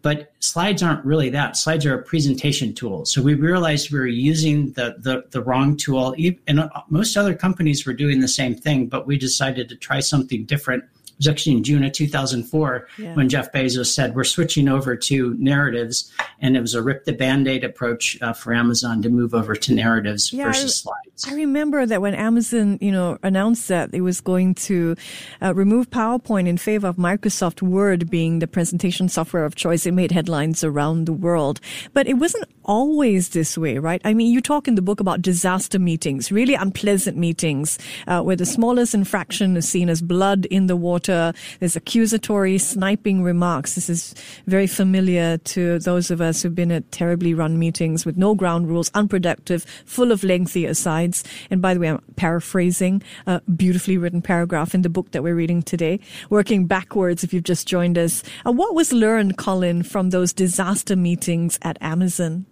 but 0.08 0.32
slides 0.40 0.82
aren't 0.82 1.04
really 1.04 1.28
that. 1.28 1.54
Slides 1.54 1.84
are 1.84 1.92
a 1.92 2.02
presentation 2.02 2.72
tool. 2.72 3.04
So 3.04 3.20
we 3.20 3.34
realized 3.34 3.92
we 3.92 3.98
were 3.98 4.06
using 4.06 4.72
the, 4.72 4.96
the, 4.98 5.24
the 5.32 5.42
wrong 5.42 5.76
tool. 5.76 6.16
And 6.46 6.60
uh, 6.60 6.70
most 6.88 7.14
other 7.18 7.34
companies 7.34 7.84
were 7.86 7.92
doing 7.92 8.20
the 8.20 8.28
same 8.28 8.54
thing, 8.54 8.86
but 8.86 9.06
we 9.06 9.18
decided 9.18 9.68
to 9.68 9.76
try 9.76 10.00
something 10.00 10.46
different 10.46 10.84
was 11.18 11.28
actually 11.28 11.56
in 11.56 11.64
June 11.64 11.84
of 11.84 11.92
2004 11.92 12.88
yeah. 12.96 13.14
when 13.14 13.28
Jeff 13.28 13.52
Bezos 13.52 13.86
said, 13.86 14.14
We're 14.14 14.24
switching 14.24 14.68
over 14.68 14.96
to 14.96 15.34
narratives. 15.38 16.10
And 16.40 16.56
it 16.56 16.60
was 16.60 16.74
a 16.74 16.82
rip 16.82 17.04
the 17.04 17.12
band 17.12 17.48
aid 17.48 17.64
approach 17.64 18.16
uh, 18.22 18.32
for 18.32 18.54
Amazon 18.54 19.02
to 19.02 19.10
move 19.10 19.34
over 19.34 19.54
to 19.54 19.74
narratives 19.74 20.32
yeah, 20.32 20.44
versus 20.44 20.86
I, 20.86 20.90
slides. 20.90 21.28
I 21.28 21.34
remember 21.34 21.84
that 21.84 22.00
when 22.00 22.14
Amazon, 22.14 22.78
you 22.80 22.92
know, 22.92 23.18
announced 23.22 23.68
that 23.68 23.92
it 23.92 24.00
was 24.02 24.20
going 24.20 24.54
to 24.54 24.94
uh, 25.42 25.54
remove 25.54 25.90
PowerPoint 25.90 26.46
in 26.46 26.56
favor 26.56 26.86
of 26.86 26.96
Microsoft 26.96 27.60
Word 27.60 28.08
being 28.08 28.38
the 28.38 28.46
presentation 28.46 29.08
software 29.08 29.44
of 29.44 29.56
choice, 29.56 29.84
it 29.86 29.92
made 29.92 30.12
headlines 30.12 30.62
around 30.62 31.06
the 31.06 31.12
world. 31.12 31.60
But 31.92 32.06
it 32.06 32.14
wasn't 32.14 32.44
always 32.68 33.30
this 33.30 33.58
way, 33.58 33.78
right? 33.78 34.00
I 34.04 34.14
mean, 34.14 34.30
you 34.30 34.40
talk 34.40 34.68
in 34.68 34.74
the 34.74 34.82
book 34.82 35.00
about 35.00 35.22
disaster 35.22 35.78
meetings, 35.78 36.30
really 36.30 36.54
unpleasant 36.54 37.16
meetings, 37.16 37.78
uh, 38.06 38.22
where 38.22 38.36
the 38.36 38.46
smallest 38.46 38.94
infraction 38.94 39.56
is 39.56 39.68
seen 39.68 39.88
as 39.88 40.02
blood 40.02 40.44
in 40.46 40.66
the 40.66 40.76
water. 40.76 41.07
There's 41.08 41.76
accusatory, 41.76 42.58
sniping 42.58 43.22
remarks. 43.22 43.74
This 43.74 43.88
is 43.88 44.14
very 44.46 44.66
familiar 44.66 45.38
to 45.38 45.78
those 45.78 46.10
of 46.10 46.20
us 46.20 46.42
who've 46.42 46.54
been 46.54 46.72
at 46.72 46.90
terribly 46.92 47.34
run 47.34 47.58
meetings 47.58 48.04
with 48.04 48.16
no 48.16 48.34
ground 48.34 48.68
rules, 48.68 48.90
unproductive, 48.94 49.64
full 49.84 50.12
of 50.12 50.22
lengthy 50.22 50.66
asides. 50.66 51.24
And 51.50 51.62
by 51.62 51.74
the 51.74 51.80
way, 51.80 51.88
I'm 51.88 52.02
paraphrasing 52.16 53.02
a 53.26 53.40
beautifully 53.42 53.98
written 53.98 54.22
paragraph 54.22 54.74
in 54.74 54.82
the 54.82 54.88
book 54.88 55.10
that 55.12 55.22
we're 55.22 55.34
reading 55.34 55.62
today, 55.62 56.00
working 56.30 56.66
backwards 56.66 57.24
if 57.24 57.32
you've 57.32 57.44
just 57.44 57.66
joined 57.66 57.98
us. 57.98 58.22
Uh, 58.46 58.52
what 58.52 58.74
was 58.74 58.92
learned, 58.92 59.38
Colin, 59.38 59.82
from 59.82 60.10
those 60.10 60.32
disaster 60.32 60.96
meetings 60.96 61.58
at 61.62 61.78
Amazon? 61.80 62.46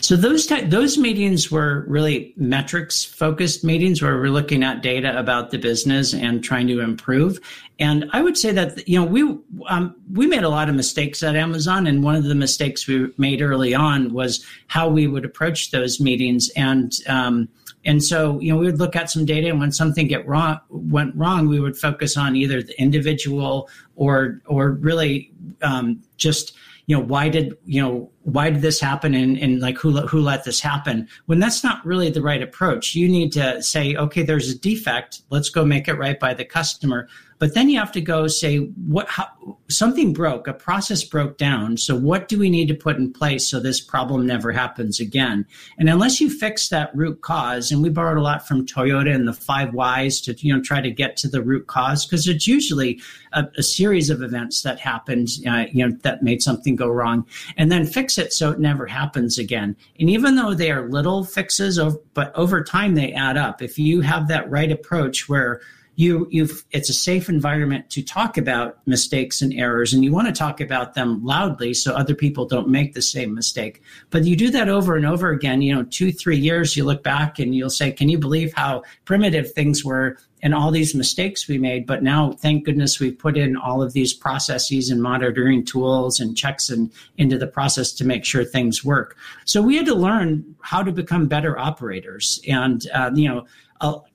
So 0.00 0.16
those 0.16 0.46
those 0.46 0.98
meetings 0.98 1.50
were 1.50 1.84
really 1.88 2.34
metrics 2.36 3.04
focused 3.04 3.64
meetings 3.64 4.02
where 4.02 4.16
we're 4.16 4.30
looking 4.30 4.62
at 4.62 4.82
data 4.82 5.18
about 5.18 5.50
the 5.50 5.58
business 5.58 6.12
and 6.12 6.44
trying 6.44 6.66
to 6.68 6.80
improve. 6.80 7.38
And 7.78 8.08
I 8.12 8.20
would 8.20 8.36
say 8.36 8.52
that 8.52 8.86
you 8.86 8.98
know 8.98 9.06
we 9.06 9.38
um, 9.68 9.94
we 10.12 10.26
made 10.26 10.44
a 10.44 10.48
lot 10.48 10.68
of 10.68 10.74
mistakes 10.74 11.22
at 11.22 11.34
Amazon, 11.36 11.86
and 11.86 12.04
one 12.04 12.14
of 12.14 12.24
the 12.24 12.34
mistakes 12.34 12.86
we 12.86 13.10
made 13.16 13.40
early 13.40 13.74
on 13.74 14.12
was 14.12 14.44
how 14.66 14.88
we 14.88 15.06
would 15.06 15.24
approach 15.24 15.70
those 15.70 15.98
meetings. 15.98 16.50
And 16.50 16.92
um, 17.06 17.48
and 17.84 18.04
so 18.04 18.38
you 18.40 18.52
know 18.52 18.58
we 18.58 18.66
would 18.66 18.78
look 18.78 18.96
at 18.96 19.10
some 19.10 19.24
data, 19.24 19.48
and 19.48 19.60
when 19.60 19.72
something 19.72 20.06
get 20.06 20.26
wrong 20.26 20.60
went 20.68 21.14
wrong, 21.16 21.48
we 21.48 21.58
would 21.58 21.76
focus 21.76 22.16
on 22.16 22.36
either 22.36 22.62
the 22.62 22.78
individual 22.80 23.68
or 23.96 24.42
or 24.46 24.72
really 24.72 25.32
um, 25.62 26.02
just 26.18 26.54
you 26.90 26.96
know 26.96 27.04
why 27.04 27.28
did 27.28 27.56
you 27.66 27.80
know 27.80 28.10
why 28.22 28.50
did 28.50 28.62
this 28.62 28.80
happen 28.80 29.14
and, 29.14 29.38
and 29.38 29.60
like 29.60 29.78
who 29.78 29.92
who 30.08 30.20
let 30.20 30.42
this 30.42 30.58
happen? 30.58 31.06
When 31.26 31.38
that's 31.38 31.62
not 31.62 31.86
really 31.86 32.10
the 32.10 32.20
right 32.20 32.42
approach 32.42 32.96
you 32.96 33.08
need 33.08 33.30
to 33.34 33.62
say 33.62 33.94
okay 33.94 34.24
there's 34.24 34.50
a 34.50 34.58
defect. 34.58 35.22
Let's 35.30 35.50
go 35.50 35.64
make 35.64 35.86
it 35.86 35.94
right 35.94 36.18
by 36.18 36.34
the 36.34 36.44
customer. 36.44 37.06
But 37.38 37.54
then 37.54 37.70
you 37.70 37.78
have 37.78 37.92
to 37.92 38.00
go 38.00 38.26
say 38.26 38.56
what 38.56 39.08
how, 39.08 39.28
something 39.70 40.12
broke, 40.12 40.46
a 40.46 40.52
process 40.52 41.04
broke 41.04 41.38
down. 41.38 41.76
So 41.76 41.96
what 41.96 42.28
do 42.28 42.38
we 42.38 42.50
need 42.50 42.68
to 42.68 42.74
put 42.74 42.96
in 42.96 43.12
place 43.12 43.48
so 43.48 43.60
this 43.60 43.80
problem 43.80 44.26
never 44.26 44.52
happens 44.52 45.00
again? 45.00 45.46
And 45.78 45.88
unless 45.88 46.20
you 46.20 46.28
fix 46.28 46.68
that 46.68 46.94
root 46.94 47.20
cause, 47.22 47.70
and 47.70 47.82
we 47.82 47.88
borrowed 47.88 48.18
a 48.18 48.22
lot 48.22 48.46
from 48.46 48.66
Toyota 48.66 49.14
and 49.14 49.26
the 49.26 49.32
five 49.32 49.72
whys 49.72 50.20
to 50.22 50.34
you 50.38 50.54
know 50.54 50.62
try 50.62 50.80
to 50.80 50.90
get 50.90 51.16
to 51.18 51.28
the 51.28 51.42
root 51.42 51.66
cause 51.66 52.04
because 52.04 52.26
it's 52.26 52.46
usually 52.46 53.00
a, 53.32 53.46
a, 53.56 53.62
series 53.62 54.10
of 54.10 54.22
events 54.22 54.62
that 54.62 54.80
happened, 54.80 55.28
uh, 55.48 55.66
you 55.72 55.86
know, 55.86 55.96
that 56.02 56.22
made 56.22 56.42
something 56.42 56.74
go 56.74 56.88
wrong, 56.88 57.24
and 57.56 57.70
then 57.70 57.86
fix 57.86 58.18
it 58.18 58.32
so 58.32 58.50
it 58.50 58.58
never 58.58 58.86
happens 58.86 59.38
again. 59.38 59.76
And 59.98 60.10
even 60.10 60.34
though 60.34 60.54
they 60.54 60.70
are 60.70 60.88
little 60.88 61.24
fixes, 61.24 61.78
but 62.14 62.34
over 62.34 62.64
time 62.64 62.94
they 62.94 63.12
add 63.12 63.36
up. 63.36 63.62
If 63.62 63.78
you 63.78 64.00
have 64.00 64.28
that 64.28 64.50
right 64.50 64.70
approach 64.70 65.28
where 65.28 65.60
you 66.00 66.26
you've 66.30 66.64
it's 66.70 66.88
a 66.88 66.94
safe 66.94 67.28
environment 67.28 67.90
to 67.90 68.02
talk 68.02 68.38
about 68.38 68.78
mistakes 68.86 69.42
and 69.42 69.52
errors 69.52 69.92
and 69.92 70.02
you 70.02 70.10
want 70.10 70.26
to 70.26 70.32
talk 70.32 70.58
about 70.58 70.94
them 70.94 71.22
loudly 71.22 71.74
so 71.74 71.92
other 71.92 72.14
people 72.14 72.46
don't 72.46 72.68
make 72.68 72.94
the 72.94 73.02
same 73.02 73.34
mistake. 73.34 73.82
But 74.08 74.24
you 74.24 74.34
do 74.34 74.50
that 74.50 74.70
over 74.70 74.96
and 74.96 75.04
over 75.04 75.30
again 75.30 75.60
you 75.60 75.74
know 75.74 75.84
two 75.84 76.10
three 76.10 76.38
years 76.38 76.74
you 76.74 76.84
look 76.84 77.02
back 77.02 77.38
and 77.38 77.54
you'll 77.54 77.68
say 77.68 77.92
can 77.92 78.08
you 78.08 78.18
believe 78.18 78.54
how 78.54 78.82
primitive 79.04 79.52
things 79.52 79.84
were 79.84 80.16
and 80.42 80.54
all 80.54 80.70
these 80.70 80.94
mistakes 80.94 81.46
we 81.46 81.58
made? 81.58 81.86
But 81.86 82.02
now 82.02 82.32
thank 82.32 82.64
goodness 82.64 82.98
we've 82.98 83.18
put 83.18 83.36
in 83.36 83.58
all 83.58 83.82
of 83.82 83.92
these 83.92 84.14
processes 84.14 84.88
and 84.88 85.02
monitoring 85.02 85.66
tools 85.66 86.18
and 86.18 86.34
checks 86.34 86.70
and 86.70 86.90
into 87.18 87.36
the 87.36 87.46
process 87.46 87.92
to 87.92 88.06
make 88.06 88.24
sure 88.24 88.42
things 88.42 88.82
work. 88.82 89.18
So 89.44 89.60
we 89.60 89.76
had 89.76 89.84
to 89.84 89.94
learn 89.94 90.56
how 90.62 90.82
to 90.82 90.92
become 90.92 91.28
better 91.28 91.58
operators 91.58 92.40
and 92.48 92.88
uh, 92.94 93.10
you 93.14 93.28
know 93.28 93.46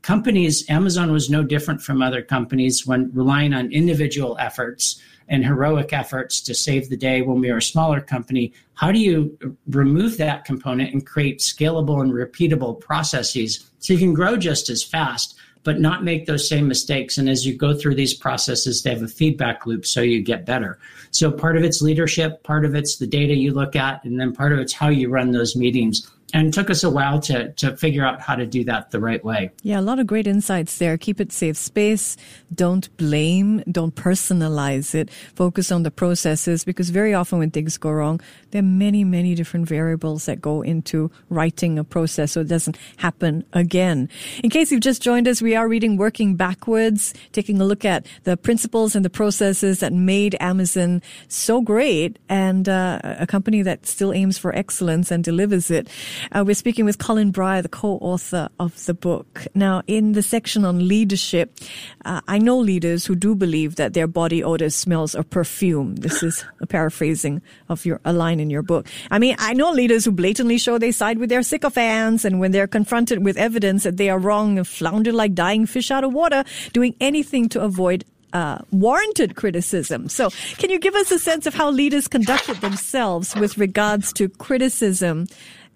companies, 0.01 0.69
Amazon 0.69 1.11
was 1.11 1.29
no 1.29 1.43
different 1.43 1.81
from 1.81 2.01
other 2.01 2.21
companies 2.21 2.85
when 2.85 3.11
relying 3.13 3.53
on 3.53 3.71
individual 3.71 4.37
efforts 4.39 5.01
and 5.27 5.43
heroic 5.43 5.91
efforts 5.91 6.39
to 6.41 6.53
save 6.53 6.89
the 6.89 6.97
day 6.97 7.21
when 7.21 7.39
we 7.39 7.51
were 7.51 7.57
a 7.57 7.61
smaller 7.61 7.99
company. 7.99 8.53
How 8.75 8.91
do 8.91 8.99
you 8.99 9.57
remove 9.67 10.17
that 10.17 10.45
component 10.45 10.93
and 10.93 11.05
create 11.05 11.39
scalable 11.39 12.01
and 12.01 12.11
repeatable 12.13 12.79
processes 12.79 13.71
so 13.79 13.93
you 13.93 13.99
can 13.99 14.13
grow 14.13 14.37
just 14.37 14.69
as 14.69 14.83
fast, 14.83 15.35
but 15.63 15.79
not 15.79 16.03
make 16.03 16.27
those 16.27 16.47
same 16.47 16.67
mistakes? 16.67 17.17
And 17.17 17.27
as 17.27 17.45
you 17.45 17.57
go 17.57 17.75
through 17.75 17.95
these 17.95 18.13
processes, 18.13 18.83
they 18.83 18.91
have 18.91 19.01
a 19.01 19.07
feedback 19.07 19.65
loop 19.65 19.85
so 19.85 20.01
you 20.01 20.21
get 20.21 20.45
better. 20.45 20.77
So 21.09 21.31
part 21.31 21.57
of 21.57 21.63
it's 21.63 21.81
leadership, 21.81 22.43
part 22.43 22.65
of 22.65 22.75
it's 22.75 22.97
the 22.97 23.07
data 23.07 23.33
you 23.33 23.51
look 23.51 23.75
at, 23.75 24.03
and 24.03 24.19
then 24.19 24.31
part 24.31 24.53
of 24.53 24.59
it's 24.59 24.73
how 24.73 24.89
you 24.89 25.09
run 25.09 25.31
those 25.31 25.55
meetings 25.55 26.11
and 26.35 26.53
took 26.53 26.69
us 26.69 26.83
a 26.83 26.89
while 26.89 27.17
to 27.21 27.53
to 27.53 27.77
figure 27.77 28.05
out 28.05 28.19
how 28.19 28.35
to 28.35 28.45
do 28.45 28.65
that 28.65 28.91
the 28.91 28.99
right 28.99 29.23
way. 29.23 29.49
Yeah, 29.63 29.79
a 29.79 29.85
lot 29.89 29.99
of 29.99 30.05
great 30.05 30.27
insights 30.27 30.77
there. 30.79 30.97
Keep 30.97 31.21
it 31.21 31.31
safe 31.31 31.55
space. 31.55 32.17
Don't 32.53 32.95
blame. 32.97 33.63
Don't 33.71 33.95
personalize 33.95 34.93
it. 34.93 35.09
Focus 35.33 35.71
on 35.71 35.83
the 35.83 35.91
processes 35.91 36.65
because 36.65 36.89
very 36.89 37.13
often 37.13 37.39
when 37.39 37.51
things 37.51 37.77
go 37.77 37.89
wrong, 37.89 38.19
there 38.51 38.59
are 38.59 38.63
many, 38.63 39.05
many 39.05 39.33
different 39.33 39.65
variables 39.65 40.25
that 40.25 40.41
go 40.41 40.61
into 40.61 41.09
writing 41.29 41.79
a 41.79 41.85
process 41.85 42.33
so 42.33 42.41
it 42.41 42.49
doesn't 42.49 42.77
happen 42.97 43.45
again. 43.53 44.09
In 44.43 44.49
case 44.49 44.73
you've 44.73 44.81
just 44.81 45.01
joined 45.01 45.29
us, 45.29 45.41
we 45.41 45.55
are 45.55 45.69
reading 45.69 45.95
Working 45.95 46.35
Backwards, 46.35 47.13
taking 47.31 47.61
a 47.61 47.65
look 47.65 47.85
at 47.85 48.05
the 48.25 48.35
principles 48.35 48.93
and 48.93 49.05
the 49.05 49.09
processes 49.09 49.79
that 49.79 49.93
made 49.93 50.35
Amazon 50.41 51.01
so 51.29 51.61
great 51.61 52.19
and 52.27 52.67
uh, 52.67 52.99
a 53.03 53.25
company 53.25 53.61
that 53.61 53.85
still 53.85 54.11
aims 54.11 54.37
for 54.37 54.53
excellence 54.53 55.11
and 55.11 55.23
delivers 55.23 55.71
it. 55.71 55.87
Uh, 56.31 56.43
we're 56.45 56.55
speaking 56.55 56.85
with 56.85 56.97
Colin 56.97 57.31
Bryar, 57.31 57.61
the 57.61 57.69
co-author 57.69 58.49
of 58.59 58.85
the 58.85 58.93
book. 58.93 59.45
Now, 59.53 59.81
in 59.87 60.13
the 60.13 60.23
section 60.23 60.65
on 60.65 60.87
leadership, 60.87 61.57
uh, 62.05 62.21
I 62.27 62.37
know 62.39 62.57
leaders 62.57 63.05
who 63.05 63.15
do 63.15 63.35
believe 63.35 63.75
that 63.75 63.93
their 63.93 64.07
body 64.07 64.43
odor 64.43 64.69
smells 64.69 65.15
of 65.15 65.29
perfume. 65.29 65.95
This 65.97 66.23
is 66.23 66.45
a 66.61 66.67
paraphrasing 66.67 67.41
of 67.69 67.85
your 67.85 67.99
a 68.05 68.13
line 68.13 68.39
in 68.39 68.49
your 68.49 68.61
book. 68.61 68.87
I 69.11 69.19
mean, 69.19 69.35
I 69.39 69.53
know 69.53 69.71
leaders 69.71 70.05
who 70.05 70.11
blatantly 70.11 70.57
show 70.57 70.77
they 70.77 70.91
side 70.91 71.17
with 71.17 71.29
their 71.29 71.43
sycophants, 71.43 72.25
and 72.25 72.39
when 72.39 72.51
they're 72.51 72.67
confronted 72.67 73.23
with 73.23 73.37
evidence 73.37 73.83
that 73.83 73.97
they 73.97 74.09
are 74.09 74.19
wrong, 74.19 74.57
and 74.57 74.67
flounder 74.67 75.11
like 75.11 75.33
dying 75.33 75.65
fish 75.65 75.91
out 75.91 76.03
of 76.03 76.13
water, 76.13 76.43
doing 76.73 76.95
anything 76.99 77.49
to 77.49 77.61
avoid 77.61 78.05
uh, 78.33 78.59
warranted 78.71 79.35
criticism. 79.35 80.09
So, 80.09 80.29
can 80.57 80.69
you 80.69 80.77
give 80.77 80.93
us 80.93 81.09
a 81.11 81.17
sense 81.17 81.45
of 81.47 81.53
how 81.53 81.69
leaders 81.69 82.07
conducted 82.07 82.57
themselves 82.57 83.33
with 83.35 83.57
regards 83.57 84.11
to 84.13 84.27
criticism 84.27 85.27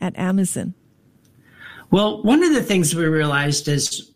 at 0.01 0.17
Amazon? 0.17 0.73
Well, 1.91 2.21
one 2.23 2.43
of 2.43 2.53
the 2.53 2.61
things 2.61 2.93
we 2.93 3.05
realized 3.05 3.67
is 3.67 4.09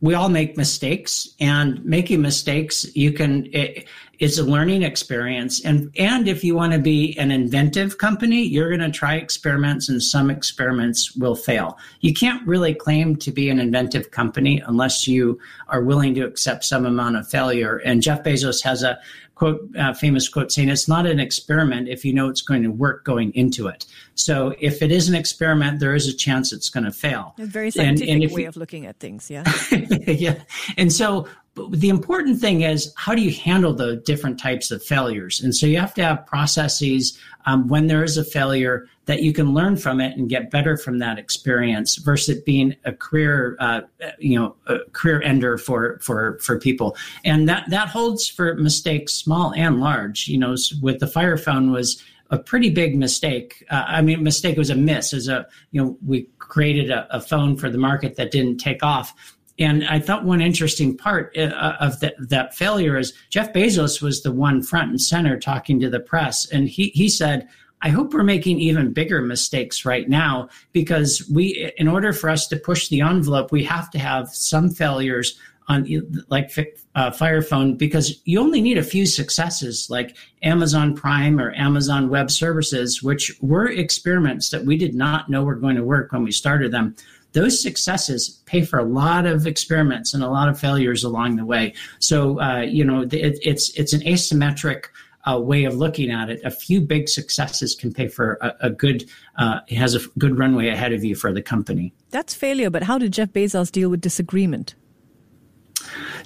we 0.00 0.14
all 0.14 0.28
make 0.28 0.56
mistakes, 0.56 1.28
and 1.40 1.84
making 1.84 2.20
mistakes, 2.22 2.86
you 2.94 3.12
can. 3.12 3.46
It, 3.52 3.86
it's 4.18 4.38
a 4.38 4.42
learning 4.42 4.82
experience, 4.82 5.64
and 5.64 5.90
and 5.96 6.26
if 6.26 6.42
you 6.42 6.56
want 6.56 6.72
to 6.72 6.80
be 6.80 7.16
an 7.18 7.30
inventive 7.30 7.98
company, 7.98 8.42
you're 8.42 8.68
going 8.68 8.80
to 8.80 8.96
try 8.96 9.14
experiments, 9.14 9.88
and 9.88 10.02
some 10.02 10.30
experiments 10.30 11.14
will 11.14 11.36
fail. 11.36 11.78
You 12.00 12.12
can't 12.12 12.44
really 12.46 12.74
claim 12.74 13.16
to 13.16 13.30
be 13.30 13.50
an 13.50 13.60
inventive 13.60 14.10
company 14.10 14.60
unless 14.66 15.06
you 15.06 15.38
are 15.68 15.82
willing 15.82 16.14
to 16.14 16.22
accept 16.22 16.64
some 16.64 16.84
amount 16.84 17.16
of 17.16 17.28
failure. 17.28 17.76
And 17.84 18.02
Jeff 18.02 18.24
Bezos 18.24 18.62
has 18.64 18.82
a 18.82 18.98
quote, 19.36 19.60
uh, 19.78 19.94
famous 19.94 20.28
quote 20.28 20.50
saying, 20.50 20.68
"It's 20.68 20.88
not 20.88 21.06
an 21.06 21.20
experiment 21.20 21.88
if 21.88 22.04
you 22.04 22.12
know 22.12 22.28
it's 22.28 22.42
going 22.42 22.64
to 22.64 22.70
work 22.70 23.04
going 23.04 23.32
into 23.34 23.68
it." 23.68 23.86
So 24.18 24.54
if 24.58 24.82
it 24.82 24.90
is 24.90 25.08
an 25.08 25.14
experiment, 25.14 25.78
there 25.78 25.94
is 25.94 26.08
a 26.08 26.12
chance 26.14 26.52
it's 26.52 26.68
going 26.68 26.84
to 26.84 26.92
fail. 26.92 27.34
A 27.38 27.46
very 27.46 27.70
scientific 27.70 28.08
and, 28.08 28.22
and 28.24 28.32
way 28.32 28.42
you, 28.42 28.48
of 28.48 28.56
looking 28.56 28.84
at 28.84 28.98
things, 28.98 29.30
yeah. 29.30 29.44
yeah, 30.06 30.42
and 30.76 30.92
so 30.92 31.28
the 31.70 31.88
important 31.88 32.40
thing 32.40 32.62
is 32.62 32.92
how 32.96 33.14
do 33.14 33.22
you 33.22 33.32
handle 33.32 33.72
the 33.72 33.96
different 33.96 34.38
types 34.38 34.70
of 34.70 34.82
failures? 34.82 35.40
And 35.40 35.54
so 35.54 35.66
you 35.66 35.78
have 35.78 35.94
to 35.94 36.04
have 36.04 36.26
processes 36.26 37.18
um, 37.46 37.68
when 37.68 37.86
there 37.86 38.04
is 38.04 38.16
a 38.16 38.24
failure 38.24 38.88
that 39.06 39.22
you 39.22 39.32
can 39.32 39.54
learn 39.54 39.76
from 39.76 40.00
it 40.00 40.16
and 40.16 40.28
get 40.28 40.50
better 40.50 40.76
from 40.76 40.98
that 40.98 41.18
experience 41.18 41.96
versus 41.96 42.36
it 42.36 42.44
being 42.44 42.76
a 42.84 42.92
career, 42.92 43.56
uh, 43.58 43.80
you 44.18 44.38
know, 44.38 44.54
a 44.66 44.78
career 44.92 45.22
ender 45.22 45.56
for, 45.56 45.98
for, 46.00 46.38
for 46.40 46.58
people. 46.58 46.96
And 47.24 47.48
that, 47.48 47.70
that 47.70 47.88
holds 47.88 48.28
for 48.28 48.54
mistakes, 48.54 49.14
small 49.14 49.54
and 49.54 49.80
large, 49.80 50.28
you 50.28 50.38
know, 50.38 50.56
with 50.82 51.00
the 51.00 51.06
fire 51.06 51.38
phone 51.38 51.70
was, 51.70 52.02
a 52.30 52.38
pretty 52.38 52.70
big 52.70 52.96
mistake. 52.96 53.64
Uh, 53.70 53.84
I 53.86 54.02
mean, 54.02 54.22
mistake 54.22 54.56
was 54.56 54.70
a 54.70 54.74
miss. 54.74 55.12
As 55.12 55.28
a 55.28 55.46
you 55.70 55.82
know, 55.82 55.98
we 56.06 56.28
created 56.38 56.90
a, 56.90 57.06
a, 57.14 57.20
phone 57.20 57.56
for 57.56 57.70
the 57.70 57.78
market 57.78 58.16
that 58.16 58.30
didn't 58.30 58.58
take 58.58 58.82
off, 58.82 59.14
And 59.58 59.86
I 59.86 59.98
thought 59.98 60.24
one 60.24 60.40
interesting 60.40 60.96
part 60.96 61.36
uh, 61.36 61.76
of 61.80 62.00
the, 62.00 62.14
that 62.18 62.54
failure 62.54 62.96
is 62.96 63.12
Jeff 63.30 63.52
Bezos 63.52 64.02
was 64.02 64.22
the 64.22 64.32
one 64.32 64.62
front 64.62 64.90
and 64.90 65.00
center 65.00 65.38
talking 65.38 65.80
to 65.80 65.90
the 65.90 66.00
press. 66.00 66.48
And 66.50 66.68
he, 66.68 66.88
he 66.90 67.08
said, 67.08 67.48
I 67.80 67.90
hope 67.90 68.12
we're 68.12 68.24
making 68.24 68.58
even 68.60 68.92
bigger 68.92 69.22
mistakes 69.22 69.84
right 69.84 70.08
now 70.08 70.48
because 70.72 71.28
we, 71.32 71.70
in 71.76 71.86
order 71.86 72.12
for 72.12 72.28
us 72.28 72.48
to 72.48 72.56
push 72.56 72.88
the 72.88 73.02
envelope, 73.02 73.52
we 73.52 73.62
have 73.64 73.90
to 73.90 73.98
have 73.98 74.28
some 74.30 74.68
failures 74.70 75.38
on 75.68 75.86
like 76.28 76.50
uh, 76.94 77.10
Fire 77.10 77.42
Phone 77.42 77.76
because 77.76 78.20
you 78.24 78.40
only 78.40 78.60
need 78.60 78.78
a 78.78 78.82
few 78.82 79.06
successes 79.06 79.88
like 79.90 80.16
Amazon 80.42 80.94
Prime 80.94 81.38
or 81.38 81.52
Amazon 81.54 82.08
Web 82.08 82.30
Services, 82.30 83.02
which 83.02 83.36
were 83.40 83.68
experiments 83.68 84.50
that 84.50 84.64
we 84.64 84.76
did 84.76 84.94
not 84.94 85.28
know 85.28 85.42
were 85.44 85.54
going 85.54 85.76
to 85.76 85.84
work 85.84 86.12
when 86.12 86.24
we 86.24 86.32
started 86.32 86.72
them. 86.72 86.96
Those 87.32 87.60
successes 87.60 88.42
pay 88.46 88.64
for 88.64 88.78
a 88.78 88.84
lot 88.84 89.26
of 89.26 89.46
experiments 89.46 90.14
and 90.14 90.24
a 90.24 90.30
lot 90.30 90.48
of 90.48 90.58
failures 90.58 91.04
along 91.04 91.36
the 91.36 91.44
way. 91.44 91.74
So 91.98 92.40
uh, 92.40 92.62
you 92.62 92.84
know 92.84 93.02
it, 93.02 93.38
it's 93.42 93.70
it's 93.78 93.92
an 93.92 94.00
asymmetric 94.00 94.86
uh, 95.28 95.38
way 95.38 95.64
of 95.64 95.74
looking 95.74 96.10
at 96.10 96.30
it, 96.30 96.40
a 96.44 96.50
few 96.50 96.80
big 96.80 97.08
successes 97.08 97.74
can 97.74 97.92
pay 97.92 98.08
for 98.08 98.38
a, 98.40 98.54
a 98.62 98.70
good, 98.70 99.04
uh, 99.36 99.60
has 99.70 99.94
a 99.94 100.00
good 100.16 100.38
runway 100.38 100.68
ahead 100.68 100.92
of 100.92 101.04
you 101.04 101.14
for 101.14 101.32
the 101.32 101.42
company. 101.42 101.92
That's 102.10 102.34
failure, 102.34 102.70
but 102.70 102.84
how 102.84 102.98
did 102.98 103.12
Jeff 103.12 103.30
Bezos 103.30 103.70
deal 103.70 103.90
with 103.90 104.00
disagreement? 104.00 104.74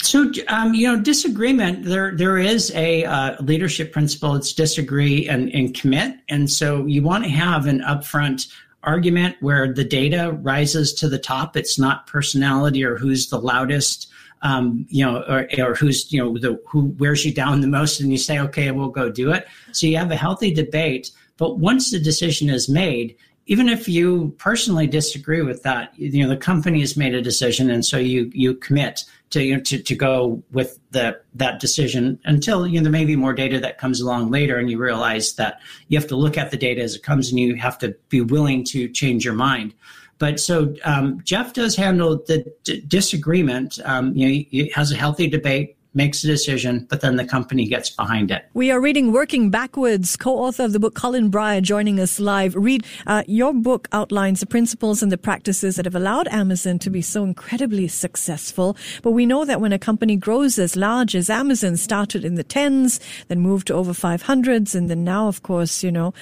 So, 0.03 0.31
um, 0.49 0.75
you 0.75 0.87
know, 0.87 1.01
disagreement, 1.01 1.85
there 1.85 2.17
there 2.17 2.39
is 2.39 2.73
a 2.75 3.05
uh, 3.05 3.43
leadership 3.43 3.93
principle. 3.93 4.35
It's 4.35 4.53
disagree 4.53 5.29
and, 5.29 5.49
and 5.51 5.75
commit. 5.75 6.17
And 6.29 6.51
so 6.51 6.87
you 6.87 7.03
want 7.03 7.25
to 7.25 7.31
have 7.31 7.67
an 7.67 7.81
upfront 7.81 8.53
argument 8.83 9.37
where 9.41 9.73
the 9.73 9.85
data 9.85 10.37
rises 10.43 10.93
to 10.95 11.09
the 11.09 11.19
top. 11.19 11.57
It's 11.57 11.79
not 11.79 12.07
personality 12.07 12.85
or 12.85 12.97
who's 12.97 13.29
the 13.29 13.39
loudest, 13.39 14.09
um, 14.43 14.87
you 14.89 15.05
know, 15.05 15.23
or, 15.29 15.49
or, 15.59 15.75
who's, 15.75 16.13
you 16.13 16.21
know, 16.21 16.37
the, 16.37 16.61
who 16.67 16.87
wears 16.99 17.25
you 17.25 17.33
down 17.33 17.61
the 17.61 17.69
most. 17.69 18.01
And 18.01 18.11
you 18.11 18.19
say, 18.19 18.41
okay, 18.41 18.71
we'll 18.73 18.89
go 18.89 19.09
do 19.09 19.31
it. 19.31 19.47
So 19.71 19.87
you 19.87 19.97
have 19.99 20.11
a 20.11 20.17
healthy 20.17 20.53
debate. 20.53 21.13
But 21.37 21.59
once 21.59 21.91
the 21.91 22.01
decision 22.01 22.51
is 22.51 22.69
made, 22.69 23.17
even 23.47 23.69
if 23.69 23.89
you 23.89 24.35
personally 24.39 24.87
disagree 24.87 25.43
with 25.43 25.63
that, 25.63 25.93
you 25.97 26.23
know 26.23 26.29
the 26.29 26.37
company 26.37 26.81
has 26.81 26.97
made 26.97 27.15
a 27.15 27.23
decision, 27.23 27.71
and 27.71 27.85
so 27.85 27.99
you 27.99 28.31
you 28.35 28.55
commit 28.55 29.05
to 29.31 29.43
you 29.43 29.57
know, 29.57 29.63
to, 29.63 29.83
to 29.83 29.95
go 29.95 30.43
with 30.53 30.79
the 30.91 31.19
that 31.35 31.59
decision 31.59 32.19
until 32.25 32.67
you 32.67 32.79
know 32.79 32.85
there 32.85 32.93
may 32.93 33.05
be 33.05 33.17
more 33.17 33.33
data 33.33 33.59
that 33.61 33.79
comes 33.79 34.01
along 34.01 34.31
later, 34.31 34.59
and 34.59 34.71
you 34.71 34.79
realize 34.79 35.35
that 35.35 35.61
you 35.89 35.99
have 35.99 36.09
to 36.09 36.17
look 36.17 36.39
at 36.39 36.51
the 36.51 36.57
data 36.57 36.83
as 36.83 36.95
it 36.95 37.03
comes, 37.03 37.31
and 37.31 37.41
you 37.41 37.57
have 37.57 37.79
to 37.79 37.97
be 38.09 38.21
willing 38.21 38.65
to 38.65 38.89
change 38.89 39.25
your 39.25 39.35
mind. 39.35 39.75
But 40.19 40.39
so 40.39 40.75
um, 40.85 41.21
Jeff 41.25 41.53
does 41.53 41.75
handle 41.75 42.23
the 42.27 42.45
d- 42.63 42.81
disagreement. 42.87 43.81
Um, 43.85 44.15
you 44.15 44.27
know, 44.27 44.33
he, 44.33 44.49
he 44.51 44.69
has 44.69 44.93
a 44.93 44.97
healthy 44.97 45.27
debate 45.27 45.77
makes 45.95 46.25
a 46.25 46.27
decision, 46.27 46.87
but 46.89 47.01
then 47.01 47.17
the 47.17 47.25
company 47.25 47.67
gets 47.67 47.91
behind 47.91 48.31
it. 48.31 48.47
We 48.55 48.71
are 48.71 48.81
reading 48.81 49.13
Working 49.13 49.51
Backwards, 49.51 50.17
co-author 50.17 50.65
of 50.65 50.73
the 50.73 50.81
book, 50.81 50.95
Colin 50.95 51.31
Bryar, 51.31 51.61
joining 51.61 52.01
us 52.01 52.19
live. 52.19 52.55
Read, 52.55 52.87
uh, 53.07 53.23
your 53.27 53.53
book 53.53 53.89
outlines 53.93 54.41
the 54.41 54.47
principles 54.47 55.03
and 55.03 55.13
the 55.13 55.19
practices 55.19 55.77
that 55.77 55.85
have 55.85 55.95
allowed 55.95 56.29
Amazon 56.29 56.79
to 56.81 56.91
be 56.91 57.03
so 57.03 57.25
incredibly 57.25 57.89
successful. 57.89 58.77
But 59.03 59.13
we 59.13 59.27
know 59.27 59.45
that 59.45 59.61
when 59.61 59.73
a 59.73 59.79
company 59.79 60.17
grows 60.17 60.59
as 60.59 60.77
large 60.77 61.15
as 61.15 61.29
Amazon, 61.29 61.77
started 61.77 62.25
in 62.25 62.37
the 62.37 62.45
tens, 62.45 63.01
then 63.29 63.41
moved 63.41 63.67
to 63.67 63.75
over 63.75 63.93
500s, 63.93 64.75
and 64.75 64.89
then 64.89 65.05
now, 65.05 65.29
of 65.29 65.43
course, 65.43 65.83
you 65.83 65.93
know, 65.93 66.15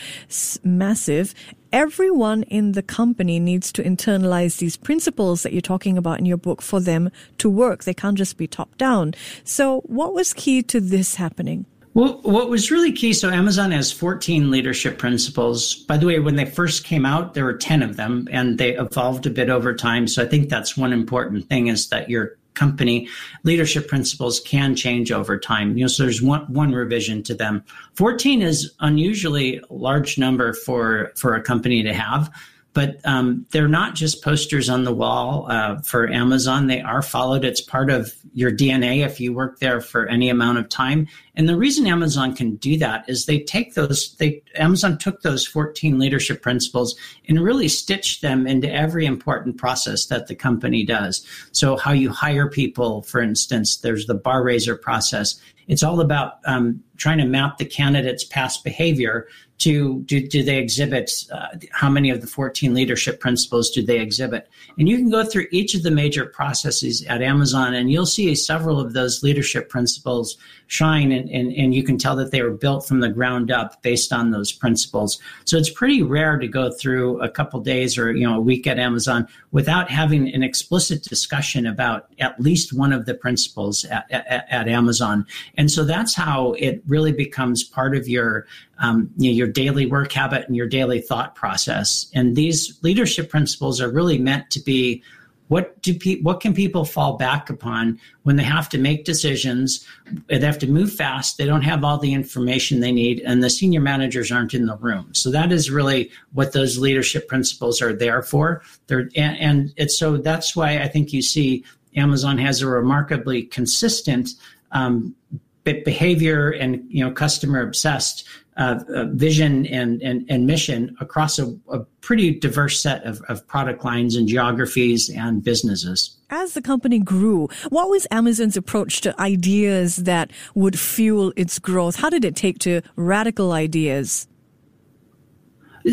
massive 0.65 1.35
everyone 1.73 2.43
in 2.45 2.73
the 2.73 2.83
company 2.83 3.39
needs 3.39 3.73
to 3.73 3.83
internalize 3.83 4.59
these 4.59 4.77
principles 4.77 5.43
that 5.43 5.53
you're 5.53 5.61
talking 5.61 5.97
about 5.97 6.19
in 6.19 6.27
your 6.27 6.37
book 6.37 6.63
for 6.63 6.81
them 6.81 7.11
to 7.39 7.49
work. 7.49 7.85
They 7.85 7.95
can't 7.95 8.19
just 8.19 8.37
be 8.37 8.47
top 8.47 8.77
down. 8.77 9.15
So 9.45 9.81
what 9.83 10.15
was 10.15 10.33
key 10.33 10.63
to 10.65 10.81
this 10.81 11.17
happening? 11.17 11.67
Well, 11.93 12.21
what 12.23 12.49
was 12.49 12.71
really 12.71 12.93
key, 12.93 13.13
so 13.13 13.31
Amazon 13.31 13.73
has 13.73 13.91
14 13.91 14.49
leadership 14.49 14.97
principles. 14.97 15.75
By 15.75 15.97
the 15.97 16.07
way, 16.07 16.21
when 16.21 16.37
they 16.37 16.45
first 16.45 16.85
came 16.85 17.05
out, 17.05 17.35
there 17.35 17.45
were 17.45 17.57
10 17.57 17.83
of 17.83 17.97
them 17.97 18.29
and 18.31 18.59
they 18.59 18.77
evolved 18.77 19.27
a 19.27 19.31
bit 19.31 19.51
over 19.51 19.75
time. 19.75 20.07
So 20.07 20.23
I 20.23 20.27
think 20.27 20.49
that's 20.49 20.77
one 20.77 20.93
important 20.93 21.49
thing 21.49 21.67
is 21.67 21.89
that 21.89 22.09
you're 22.09 22.37
company 22.61 23.09
leadership 23.43 23.89
principles 23.89 24.39
can 24.41 24.77
change 24.77 25.11
over 25.11 25.39
time. 25.39 25.79
You 25.79 25.85
know, 25.85 25.89
so 25.89 26.03
there's 26.03 26.21
one 26.21 26.43
one 26.53 26.73
revision 26.73 27.23
to 27.25 27.35
them. 27.35 27.65
14 27.95 28.43
is 28.43 28.75
unusually 28.81 29.61
large 29.71 30.19
number 30.19 30.53
for 30.53 31.13
for 31.17 31.35
a 31.35 31.43
company 31.43 31.83
to 31.83 31.95
have 31.95 32.31
but 32.73 33.01
um, 33.05 33.47
they're 33.51 33.69
not 33.69 33.95
just 33.95 34.23
posters 34.23 34.69
on 34.69 34.85
the 34.85 34.95
wall 34.95 35.47
uh, 35.51 35.81
for 35.81 36.09
Amazon. 36.09 36.69
They 36.69 36.81
are 36.81 37.03
followed. 37.03 37.45
It's 37.45 37.61
part 37.61 37.91
of 37.91 38.15
your 38.33 38.53
DNA 38.53 39.05
if 39.05 39.19
you 39.19 39.33
work 39.33 39.59
there 39.59 39.81
for 39.81 40.07
any 40.07 40.29
amount 40.29 40.59
of 40.59 40.69
time. 40.69 41.09
And 41.35 41.49
the 41.49 41.57
reason 41.57 41.87
Amazon 41.87 42.35
can 42.35 42.57
do 42.57 42.77
that 42.79 43.09
is 43.09 43.27
they 43.27 43.41
take 43.41 43.75
those. 43.75 44.15
They 44.17 44.43
Amazon 44.55 44.99
took 44.99 45.23
those 45.23 45.47
14 45.47 45.99
leadership 45.99 46.43
principles 46.43 46.95
and 47.29 47.41
really 47.41 47.69
stitched 47.69 48.23
them 48.23 48.47
into 48.47 48.73
every 48.73 49.05
important 49.05 49.57
process 49.57 50.07
that 50.07 50.29
the 50.29 50.37
company 50.37 50.85
does. 50.85 51.27
So 51.53 51.77
how 51.77 51.93
you 51.93 52.11
hire 52.11 52.49
people, 52.49 53.03
for 53.03 53.21
instance, 53.21 53.79
there's 53.79 54.07
the 54.07 54.15
bar 54.15 54.45
raiser 54.45 54.77
process. 54.77 55.41
It's 55.71 55.85
all 55.85 56.01
about 56.01 56.41
um, 56.45 56.83
trying 56.97 57.19
to 57.19 57.25
map 57.25 57.59
the 57.59 57.65
candidate's 57.65 58.25
past 58.25 58.65
behavior 58.65 59.27
to 59.61 60.01
do, 60.01 60.27
do 60.27 60.43
they 60.43 60.57
exhibit 60.57 61.13
uh, 61.31 61.49
how 61.71 61.91
many 61.91 62.09
of 62.09 62.23
the 62.23 62.27
14 62.27 62.73
leadership 62.73 63.21
principles 63.21 63.71
do 63.71 63.83
they 63.83 64.01
exhibit? 64.01 64.49
And 64.79 64.89
you 64.89 64.97
can 64.97 65.11
go 65.11 65.23
through 65.23 65.47
each 65.51 65.75
of 65.75 65.83
the 65.83 65.91
major 65.91 66.25
processes 66.25 67.05
at 67.05 67.21
amazon 67.21 67.75
and 67.75 67.93
you'll 67.93 68.07
see 68.07 68.35
several 68.35 68.81
of 68.81 68.95
those 68.95 69.23
leadership 69.23 69.69
principles 69.69 70.39
shine 70.69 71.13
and, 71.13 71.29
and, 71.29 71.53
and 71.53 71.75
you 71.75 71.83
can 71.83 71.99
tell 71.99 72.17
that 72.17 72.31
they 72.31 72.41
were 72.41 72.53
built 72.53 72.87
from 72.87 73.01
the 73.01 73.11
ground 73.11 73.51
up 73.51 73.83
based 73.83 74.15
on 74.15 74.31
those 74.31 74.51
principles. 74.51 75.19
So 75.45 75.59
it's 75.59 75.69
pretty 75.69 76.03
rare 76.03 76.39
to 76.39 76.49
go 76.49 76.71
through 76.71 77.21
a 77.21 77.29
couple 77.29 77.61
days 77.61 77.99
or 77.99 78.13
you 78.13 78.27
know 78.27 78.37
a 78.37 78.41
week 78.41 78.67
at 78.67 78.79
amazon 78.79 79.29
without 79.51 79.91
having 79.91 80.33
an 80.33 80.43
explicit 80.43 81.03
discussion 81.03 81.67
about 81.67 82.07
at 82.19 82.41
least 82.41 82.73
one 82.73 82.95
of 82.95 83.05
the 83.05 83.15
principles 83.15 83.85
at, 83.85 84.07
at, 84.11 84.47
at 84.51 84.69
amazon 84.69 85.27
and 85.61 85.71
so 85.71 85.85
that's 85.85 86.15
how 86.15 86.53
it 86.53 86.83
really 86.87 87.13
becomes 87.13 87.63
part 87.63 87.95
of 87.95 88.09
your 88.09 88.47
um, 88.79 89.11
you 89.19 89.31
know, 89.31 89.37
your 89.37 89.47
daily 89.47 89.85
work 89.85 90.11
habit 90.11 90.47
and 90.47 90.57
your 90.57 90.67
daily 90.67 91.03
thought 91.03 91.35
process. 91.35 92.11
And 92.15 92.35
these 92.35 92.79
leadership 92.83 93.29
principles 93.29 93.79
are 93.79 93.91
really 93.91 94.17
meant 94.17 94.49
to 94.53 94.61
be 94.61 95.03
what 95.49 95.83
do 95.83 95.93
pe- 95.93 96.23
what 96.23 96.41
can 96.41 96.55
people 96.55 96.87
fall 96.87 97.19
back 97.19 97.51
upon 97.51 98.01
when 98.23 98.37
they 98.37 98.43
have 98.43 98.71
to 98.71 98.79
make 98.79 99.05
decisions 99.05 99.85
they 100.29 100.39
have 100.39 100.59
to 100.61 100.67
move 100.69 100.93
fast 100.93 101.39
they 101.39 101.45
don't 101.45 101.63
have 101.63 101.83
all 101.83 101.99
the 101.99 102.15
information 102.15 102.79
they 102.79 102.93
need 102.93 103.21
and 103.27 103.43
the 103.43 103.51
senior 103.51 103.81
managers 103.81 104.31
aren't 104.31 104.55
in 104.55 104.67
the 104.67 104.77
room 104.77 105.13
so 105.13 105.29
that 105.29 105.51
is 105.51 105.69
really 105.69 106.09
what 106.35 106.53
those 106.53 106.79
leadership 106.79 107.27
principles 107.27 107.83
are 107.83 107.93
there 107.93 108.23
for 108.23 108.63
They're, 108.87 109.11
and, 109.17 109.37
and 109.39 109.73
it's 109.77 109.99
so 109.99 110.17
that's 110.19 110.55
why 110.55 110.79
i 110.79 110.87
think 110.87 111.13
you 111.13 111.21
see 111.21 111.65
amazon 111.97 112.39
has 112.39 112.63
a 112.63 112.69
remarkably 112.69 113.43
consistent 113.43 114.31
um, 114.71 115.17
behavior 115.65 116.51
and 116.51 116.85
you 116.89 117.05
know 117.05 117.11
customer 117.11 117.63
obsessed 117.63 118.27
uh, 118.57 118.79
uh, 118.95 119.05
vision 119.13 119.65
and, 119.67 120.03
and, 120.03 120.27
and 120.29 120.47
mission 120.47 120.95
across 121.01 121.39
a, 121.39 121.47
a 121.73 121.79
pretty 122.03 122.39
diverse 122.39 122.79
set 122.79 123.03
of, 123.05 123.23
of 123.23 123.47
product 123.47 123.85
lines 123.85 124.17
and 124.17 124.29
geographies 124.29 125.09
and 125.09 125.43
businesses. 125.43 126.19
As 126.29 126.53
the 126.53 126.61
company 126.61 126.99
grew, 126.99 127.49
what 127.71 127.89
was 127.89 128.07
Amazon's 128.11 128.59
approach 128.59 129.01
to 129.01 129.19
ideas 129.19 129.97
that 129.97 130.31
would 130.55 130.79
fuel 130.79 131.33
its 131.37 131.59
growth? 131.59 131.97
How 131.97 132.11
did 132.11 132.23
it 132.25 132.37
take 132.37 132.59
to 132.59 132.83
radical 132.97 133.53
ideas? 133.53 134.29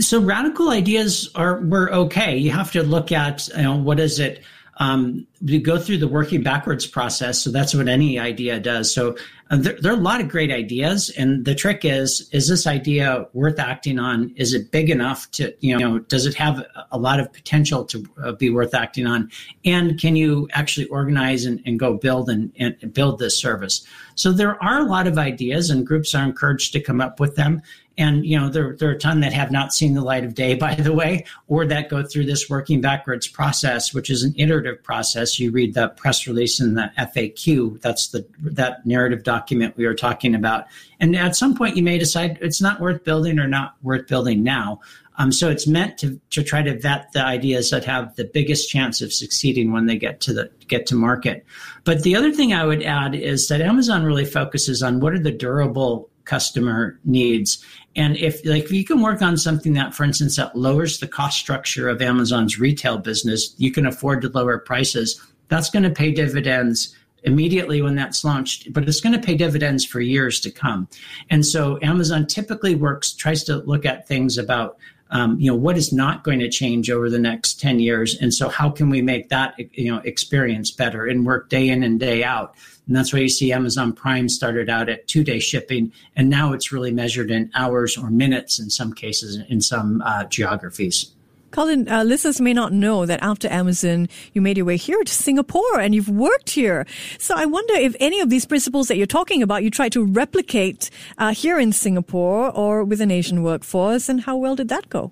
So 0.02 0.20
radical 0.20 0.70
ideas 0.70 1.30
are 1.36 1.62
were 1.62 1.90
okay. 1.94 2.36
You 2.36 2.52
have 2.52 2.74
to 2.74 2.84
look 2.84 3.14
at 3.14 3.48
you 3.56 3.64
know 3.64 3.78
what 3.78 4.00
is 4.02 4.20
it 4.20 4.44
um, 4.80 5.26
we 5.42 5.60
go 5.60 5.80
through 5.80 5.98
the 5.98 6.08
working 6.08 6.44
backwards 6.44 6.86
process. 6.86 7.42
So 7.42 7.52
that's 7.52 7.74
what 7.74 7.88
any 7.88 8.20
idea 8.20 8.60
does. 8.60 8.94
So 8.94 9.16
uh, 9.50 9.58
there, 9.58 9.78
there, 9.82 9.92
are 9.94 9.98
a 9.98 10.02
lot 10.02 10.20
of 10.20 10.28
great 10.28 10.52
ideas. 10.52 11.10
And 11.18 11.46
the 11.46 11.56
trick 11.56 11.86
is, 11.86 12.30
is 12.32 12.48
this 12.48 12.68
idea 12.68 13.28
worth 13.34 13.60
acting 13.60 14.00
on? 14.00 14.34
Is 14.36 14.54
it 14.54 14.72
big 14.72 14.90
enough 14.90 15.30
to, 15.32 15.54
you 15.60 15.78
know, 15.78 16.00
does 16.00 16.26
it 16.26 16.36
have 16.36 16.66
a 16.92 16.98
lot 16.98 17.20
of 17.20 17.32
potential 17.32 17.86
to 17.86 18.06
uh, 18.24 18.32
be 18.34 18.50
worth 18.50 18.74
acting 18.74 19.08
on? 19.08 19.32
And 19.64 20.00
can 20.00 20.16
you 20.16 20.48
actually 20.52 20.88
organize 20.88 21.46
and, 21.46 21.62
and 21.66 21.80
go 21.80 21.94
build 21.94 22.30
and, 22.30 22.52
and 22.60 22.94
build 22.94 23.20
this 23.20 23.38
service? 23.38 23.86
So 24.16 24.32
there 24.32 24.62
are 24.64 24.80
a 24.80 24.86
lot 24.86 25.08
of 25.08 25.18
ideas 25.18 25.70
and 25.70 25.86
groups 25.86 26.14
are 26.14 26.24
encouraged 26.24 26.74
to 26.74 26.82
come 26.82 27.00
up 27.00 27.20
with 27.20 27.36
them 27.36 27.62
and 27.98 28.26
you 28.26 28.40
know 28.40 28.50
there, 28.50 28.76
there 28.76 28.90
are 28.90 28.94
a 28.94 29.00
ton 29.00 29.22
that 29.22 29.34
have 29.34 29.52
not 29.52 29.74
seen 29.74 29.94
the 29.94 30.02
light 30.02 30.24
of 30.24 30.36
day 30.36 30.54
by 30.68 30.76
the 30.76 30.94
way 30.94 31.26
or 31.48 31.66
that 31.66 31.90
go 31.90 32.04
through 32.04 32.26
this 32.26 32.50
working 32.50 32.82
backwards 32.82 33.28
process 33.28 33.94
which 33.94 34.10
is 34.10 34.24
an 34.24 34.34
iterative 34.38 34.82
process 34.84 35.40
you 35.40 35.52
read 35.52 35.74
the 35.74 35.90
press 35.90 36.28
release 36.28 36.60
and 36.60 36.78
the 36.78 36.92
faq 36.98 37.82
that's 37.82 38.10
the 38.10 38.26
that 38.40 38.86
narrative 38.86 39.24
document 39.24 39.37
document 39.38 39.78
we 39.78 39.86
were 39.86 39.94
talking 39.96 40.34
about. 40.36 40.66
And 41.00 41.16
at 41.16 41.36
some 41.36 41.56
point, 41.56 41.78
you 41.78 41.84
may 41.84 41.98
decide 41.98 42.38
it's 42.42 42.62
not 42.62 42.80
worth 42.80 43.04
building 43.04 43.40
or 43.40 43.48
not 43.48 43.76
worth 43.84 44.08
building 44.08 44.44
now. 44.44 44.80
Um, 45.20 45.32
so 45.32 45.50
it's 45.50 45.66
meant 45.66 45.98
to, 46.00 46.20
to 46.30 46.44
try 46.44 46.62
to 46.62 46.80
vet 46.80 47.12
the 47.12 47.24
ideas 47.24 47.72
that 47.72 47.86
have 47.86 48.16
the 48.16 48.26
biggest 48.26 48.70
chance 48.70 49.02
of 49.02 49.12
succeeding 49.12 49.72
when 49.72 49.88
they 49.88 49.98
get 49.98 50.22
to 50.22 50.34
the 50.34 50.52
get 50.68 50.86
to 50.88 50.96
market. 50.96 51.46
But 51.86 52.04
the 52.04 52.16
other 52.16 52.32
thing 52.32 52.54
I 52.54 52.66
would 52.66 52.84
add 52.84 53.16
is 53.16 53.48
that 53.48 53.62
Amazon 53.62 54.04
really 54.04 54.26
focuses 54.26 54.84
on 54.84 55.00
what 55.00 55.14
are 55.14 55.20
the 55.20 55.32
durable 55.32 56.10
customer 56.26 57.00
needs. 57.04 57.64
And 57.96 58.16
if 58.18 58.46
like 58.46 58.66
if 58.66 58.72
you 58.72 58.84
can 58.84 59.02
work 59.02 59.22
on 59.24 59.38
something 59.38 59.74
that, 59.74 59.96
for 59.96 60.04
instance, 60.04 60.36
that 60.36 60.56
lowers 60.56 61.00
the 61.00 61.08
cost 61.08 61.40
structure 61.40 61.90
of 61.90 62.02
Amazon's 62.02 62.60
retail 62.60 63.00
business, 63.00 63.56
you 63.58 63.72
can 63.72 63.88
afford 63.88 64.22
to 64.22 64.30
lower 64.30 64.60
prices. 64.60 65.20
That's 65.48 65.72
going 65.72 65.84
to 65.84 65.90
pay 65.90 66.12
dividends 66.12 66.96
immediately 67.28 67.82
when 67.82 67.94
that's 67.94 68.24
launched, 68.24 68.72
but 68.74 68.88
it's 68.88 69.02
going 69.02 69.14
to 69.14 69.24
pay 69.24 69.36
dividends 69.36 69.86
for 69.86 70.00
years 70.00 70.40
to 70.40 70.50
come. 70.50 70.88
And 71.30 71.46
so 71.46 71.78
Amazon 71.82 72.26
typically 72.26 72.74
works, 72.74 73.12
tries 73.12 73.44
to 73.44 73.58
look 73.58 73.86
at 73.86 74.08
things 74.08 74.38
about 74.38 74.78
um, 75.10 75.40
you 75.40 75.50
know 75.50 75.56
what 75.56 75.78
is 75.78 75.94
not 75.94 76.24
going 76.24 76.40
to 76.40 76.50
change 76.50 76.90
over 76.90 77.10
the 77.10 77.20
next 77.20 77.62
10 77.62 77.80
years 77.80 78.18
and 78.20 78.34
so 78.34 78.50
how 78.50 78.70
can 78.70 78.90
we 78.90 79.02
make 79.02 79.30
that 79.30 79.56
you 79.72 79.90
know 79.90 80.02
experience 80.04 80.70
better 80.70 81.06
and 81.06 81.26
work 81.26 81.48
day 81.48 81.70
in 81.70 81.82
and 81.82 81.98
day 81.98 82.26
out 82.26 82.56
and 82.88 82.94
that's 82.94 83.14
why 83.14 83.20
you 83.20 83.30
see 83.30 83.54
amazon 83.54 83.94
prime 83.94 84.28
started 84.28 84.70
out 84.70 84.90
at 84.90 85.08
two 85.08 85.24
day 85.24 85.40
shipping 85.40 85.94
and 86.18 86.30
now 86.30 86.52
it's 86.52 86.74
really 86.74 86.92
measured 86.92 87.32
in 87.32 87.50
hours 87.56 87.98
or 87.98 88.10
minutes 88.10 88.60
in 88.60 88.70
some 88.70 88.92
cases 88.92 89.40
in 89.48 89.62
some 89.62 90.02
uh, 90.02 90.26
geographies 90.26 91.14
Colin, 91.58 91.90
uh, 91.90 92.04
listeners 92.04 92.40
may 92.40 92.54
not 92.54 92.72
know 92.72 93.08
that 93.08 93.20
after 93.24 93.52
Amazon, 93.52 94.08
you 94.32 94.44
made 94.44 94.58
your 94.58 94.66
way 94.68 94.78
here 94.78 95.04
to 95.04 95.12
Singapore 95.12 95.80
and 95.80 95.96
you've 95.96 96.08
worked 96.08 96.52
here. 96.52 96.86
So 97.18 97.34
I 97.36 97.48
wonder 97.48 97.74
if 97.74 97.96
any 98.00 98.20
of 98.20 98.30
these 98.30 98.46
principles 98.46 98.90
that 98.90 98.98
you're 98.98 99.08
talking 99.08 99.42
about, 99.42 99.64
you 99.64 99.72
try 99.72 99.90
to 99.90 100.06
replicate 100.06 100.92
uh, 101.18 101.34
here 101.34 101.60
in 101.60 101.72
Singapore 101.72 102.52
or 102.52 102.84
with 102.84 103.02
an 103.02 103.10
Asian 103.10 103.42
workforce, 103.42 104.08
and 104.08 104.22
how 104.22 104.38
well 104.38 104.56
did 104.56 104.70
that 104.70 104.88
go? 104.90 105.12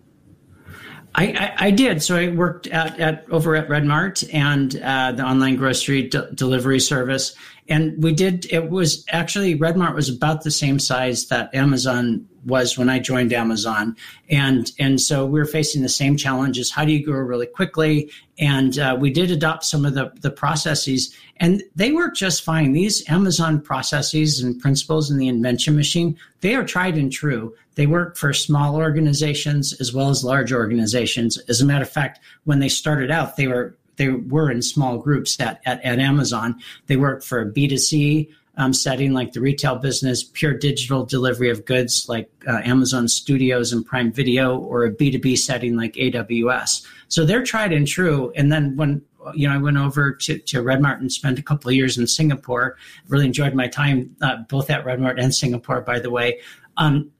I, 1.15 1.25
I, 1.25 1.65
I, 1.67 1.71
did. 1.71 2.03
So 2.03 2.15
I 2.15 2.27
worked 2.27 2.67
at, 2.67 2.99
at 2.99 3.25
over 3.31 3.55
at 3.55 3.67
Redmart 3.67 4.23
and 4.31 4.79
uh, 4.83 5.13
the 5.13 5.23
online 5.23 5.55
grocery 5.55 6.09
delivery 6.35 6.79
service, 6.79 7.35
and 7.67 8.01
we 8.03 8.13
did. 8.13 8.51
It 8.51 8.69
was 8.69 9.05
actually 9.09 9.57
Redmart 9.57 9.95
was 9.95 10.09
about 10.09 10.43
the 10.43 10.51
same 10.51 10.79
size 10.79 11.27
that 11.27 11.53
Amazon 11.53 12.27
was 12.45 12.77
when 12.77 12.89
I 12.89 12.99
joined 12.99 13.33
Amazon, 13.33 13.95
and 14.29 14.71
and 14.79 15.01
so 15.01 15.25
we 15.25 15.39
were 15.39 15.45
facing 15.45 15.81
the 15.81 15.89
same 15.89 16.15
challenges. 16.15 16.71
How 16.71 16.85
do 16.85 16.91
you 16.91 17.03
grow 17.03 17.19
really 17.19 17.47
quickly? 17.47 18.11
And 18.37 18.77
uh, 18.77 18.95
we 18.99 19.09
did 19.09 19.31
adopt 19.31 19.65
some 19.65 19.85
of 19.85 19.95
the 19.95 20.11
the 20.21 20.29
processes, 20.29 21.15
and 21.37 21.63
they 21.75 21.91
work 21.91 22.15
just 22.15 22.43
fine. 22.43 22.73
These 22.73 23.09
Amazon 23.09 23.61
processes 23.61 24.41
and 24.41 24.59
principles 24.59 25.09
in 25.09 25.17
the 25.17 25.27
invention 25.27 25.75
machine, 25.75 26.17
they 26.41 26.55
are 26.55 26.65
tried 26.65 26.97
and 26.97 27.11
true. 27.11 27.55
They 27.75 27.87
work 27.87 28.15
for 28.15 28.31
small 28.31 28.75
organizations 28.75 29.73
as 29.81 29.91
well 29.91 30.09
as 30.09 30.23
large 30.23 30.53
organizations. 30.53 31.37
As 31.49 31.61
a 31.61 31.65
matter 31.65 31.83
of 31.83 31.89
fact, 31.89 32.19
when 32.43 32.59
they 32.59 32.69
started 32.69 33.11
out, 33.11 33.37
they 33.37 33.47
were 33.47 33.75
they 33.97 34.09
were 34.09 34.51
in 34.51 34.61
small 34.61 34.97
groups 34.97 35.39
at, 35.39 35.61
at, 35.65 35.83
at 35.83 35.99
Amazon. 35.99 36.59
They 36.87 36.97
work 36.97 37.23
for 37.23 37.41
a 37.41 37.51
B2C 37.51 38.29
um, 38.57 38.73
setting 38.73 39.13
like 39.13 39.33
the 39.33 39.41
retail 39.41 39.75
business, 39.75 40.23
pure 40.23 40.53
digital 40.53 41.05
delivery 41.05 41.49
of 41.49 41.65
goods 41.65 42.07
like 42.07 42.29
uh, 42.47 42.61
Amazon 42.63 43.07
Studios 43.07 43.73
and 43.73 43.85
Prime 43.85 44.11
Video, 44.11 44.57
or 44.57 44.85
a 44.85 44.91
B2B 44.91 45.37
setting 45.37 45.75
like 45.75 45.93
AWS. 45.93 46.85
So 47.09 47.25
they're 47.25 47.43
tried 47.43 47.73
and 47.73 47.87
true. 47.87 48.31
And 48.35 48.51
then 48.51 48.75
when 48.77 49.01
you 49.33 49.47
know, 49.47 49.55
I 49.55 49.57
went 49.57 49.77
over 49.77 50.13
to, 50.13 50.37
to 50.37 50.61
Redmart 50.61 50.99
and 50.99 51.11
spent 51.11 51.39
a 51.39 51.41
couple 51.41 51.69
of 51.69 51.75
years 51.75 51.97
in 51.97 52.05
Singapore. 52.07 52.77
Really 53.07 53.25
enjoyed 53.25 53.55
my 53.55 53.67
time 53.67 54.15
uh, 54.21 54.37
both 54.49 54.69
at 54.69 54.85
Redmart 54.85 55.19
and 55.19 55.33
Singapore, 55.33 55.81
by 55.81 55.99
the 55.99 56.11
way. 56.11 56.39
Um, 56.77 57.11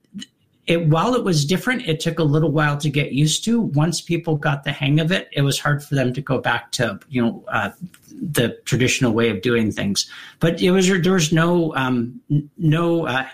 it, 0.66 0.88
while 0.88 1.14
it 1.14 1.22
was 1.22 1.44
different, 1.44 1.86
it 1.86 2.00
took 2.00 2.18
a 2.18 2.24
little 2.24 2.50
while 2.50 2.76
to 2.78 2.90
get 2.90 3.12
used 3.12 3.44
to. 3.44 3.60
Once 3.60 4.00
people 4.00 4.36
got 4.36 4.64
the 4.64 4.72
hang 4.72 4.98
of 4.98 5.12
it, 5.12 5.28
it 5.32 5.42
was 5.42 5.60
hard 5.60 5.82
for 5.82 5.94
them 5.94 6.12
to 6.12 6.20
go 6.20 6.40
back 6.40 6.72
to 6.72 6.98
you 7.08 7.22
know 7.22 7.44
uh, 7.48 7.70
the 8.10 8.58
traditional 8.64 9.12
way 9.12 9.30
of 9.30 9.42
doing 9.42 9.70
things. 9.70 10.10
But 10.40 10.60
it 10.60 10.72
was 10.72 10.88
there 10.88 11.12
was 11.12 11.32
no 11.32 11.74
um, 11.76 12.20
no 12.58 13.06
uh, 13.06 13.26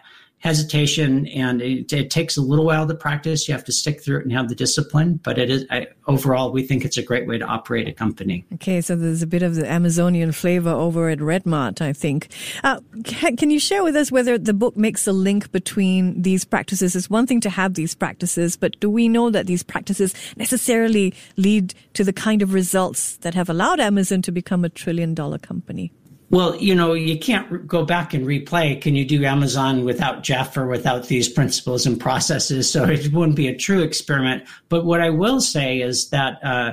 hesitation 0.42 1.28
and 1.28 1.62
it, 1.62 1.92
it, 1.92 2.10
takes 2.10 2.36
a 2.36 2.42
little 2.42 2.64
while 2.64 2.86
to 2.86 2.94
practice. 2.94 3.46
You 3.46 3.54
have 3.54 3.64
to 3.64 3.72
stick 3.72 4.02
through 4.02 4.18
it 4.18 4.22
and 4.24 4.32
have 4.32 4.48
the 4.48 4.56
discipline. 4.56 5.20
But 5.22 5.38
it 5.38 5.50
is 5.50 5.64
I, 5.70 5.86
overall, 6.08 6.50
we 6.50 6.64
think 6.64 6.84
it's 6.84 6.96
a 6.96 7.02
great 7.02 7.28
way 7.28 7.38
to 7.38 7.44
operate 7.44 7.86
a 7.86 7.92
company. 7.92 8.44
Okay, 8.54 8.80
so 8.80 8.96
there's 8.96 9.22
a 9.22 9.26
bit 9.26 9.42
of 9.44 9.54
the 9.54 9.70
Amazonian 9.70 10.32
flavor 10.32 10.70
over 10.70 11.10
at 11.10 11.20
Redmart, 11.20 11.80
I 11.80 11.92
think. 11.92 12.28
Uh, 12.64 12.80
can, 13.04 13.50
you 13.50 13.60
share 13.60 13.84
with 13.84 13.94
us 13.94 14.10
whether 14.10 14.36
the 14.36 14.52
book 14.52 14.76
makes 14.76 15.06
a 15.06 15.12
link 15.12 15.52
between 15.52 16.20
these 16.20 16.44
practices? 16.44 16.96
It's 16.96 17.08
one 17.08 17.26
thing 17.26 17.40
to 17.42 17.50
have 17.50 17.74
these 17.74 17.94
practices, 17.94 18.56
but 18.56 18.78
do 18.80 18.90
we 18.90 19.08
know 19.08 19.30
that 19.30 19.46
these 19.46 19.62
practices 19.62 20.12
necessarily 20.36 21.14
lead 21.36 21.72
to 21.94 22.02
the 22.02 22.12
kind 22.12 22.42
of 22.42 22.52
results 22.52 23.16
that 23.18 23.34
have 23.34 23.48
allowed 23.48 23.78
Amazon 23.78 24.22
to 24.22 24.32
become 24.32 24.64
a 24.64 24.68
trillion 24.68 25.14
dollar 25.14 25.38
company? 25.38 25.92
Well, 26.32 26.56
you 26.56 26.74
know, 26.74 26.94
you 26.94 27.18
can't 27.18 27.66
go 27.66 27.84
back 27.84 28.14
and 28.14 28.26
replay. 28.26 28.80
Can 28.80 28.96
you 28.96 29.04
do 29.04 29.22
Amazon 29.22 29.84
without 29.84 30.22
Jeff 30.22 30.56
or 30.56 30.66
without 30.66 31.08
these 31.08 31.28
principles 31.28 31.84
and 31.84 32.00
processes? 32.00 32.72
So 32.72 32.84
it 32.84 33.12
wouldn't 33.12 33.36
be 33.36 33.48
a 33.48 33.54
true 33.54 33.82
experiment. 33.82 34.44
But 34.70 34.86
what 34.86 35.02
I 35.02 35.10
will 35.10 35.42
say 35.42 35.82
is 35.82 36.08
that, 36.08 36.42
uh, 36.42 36.72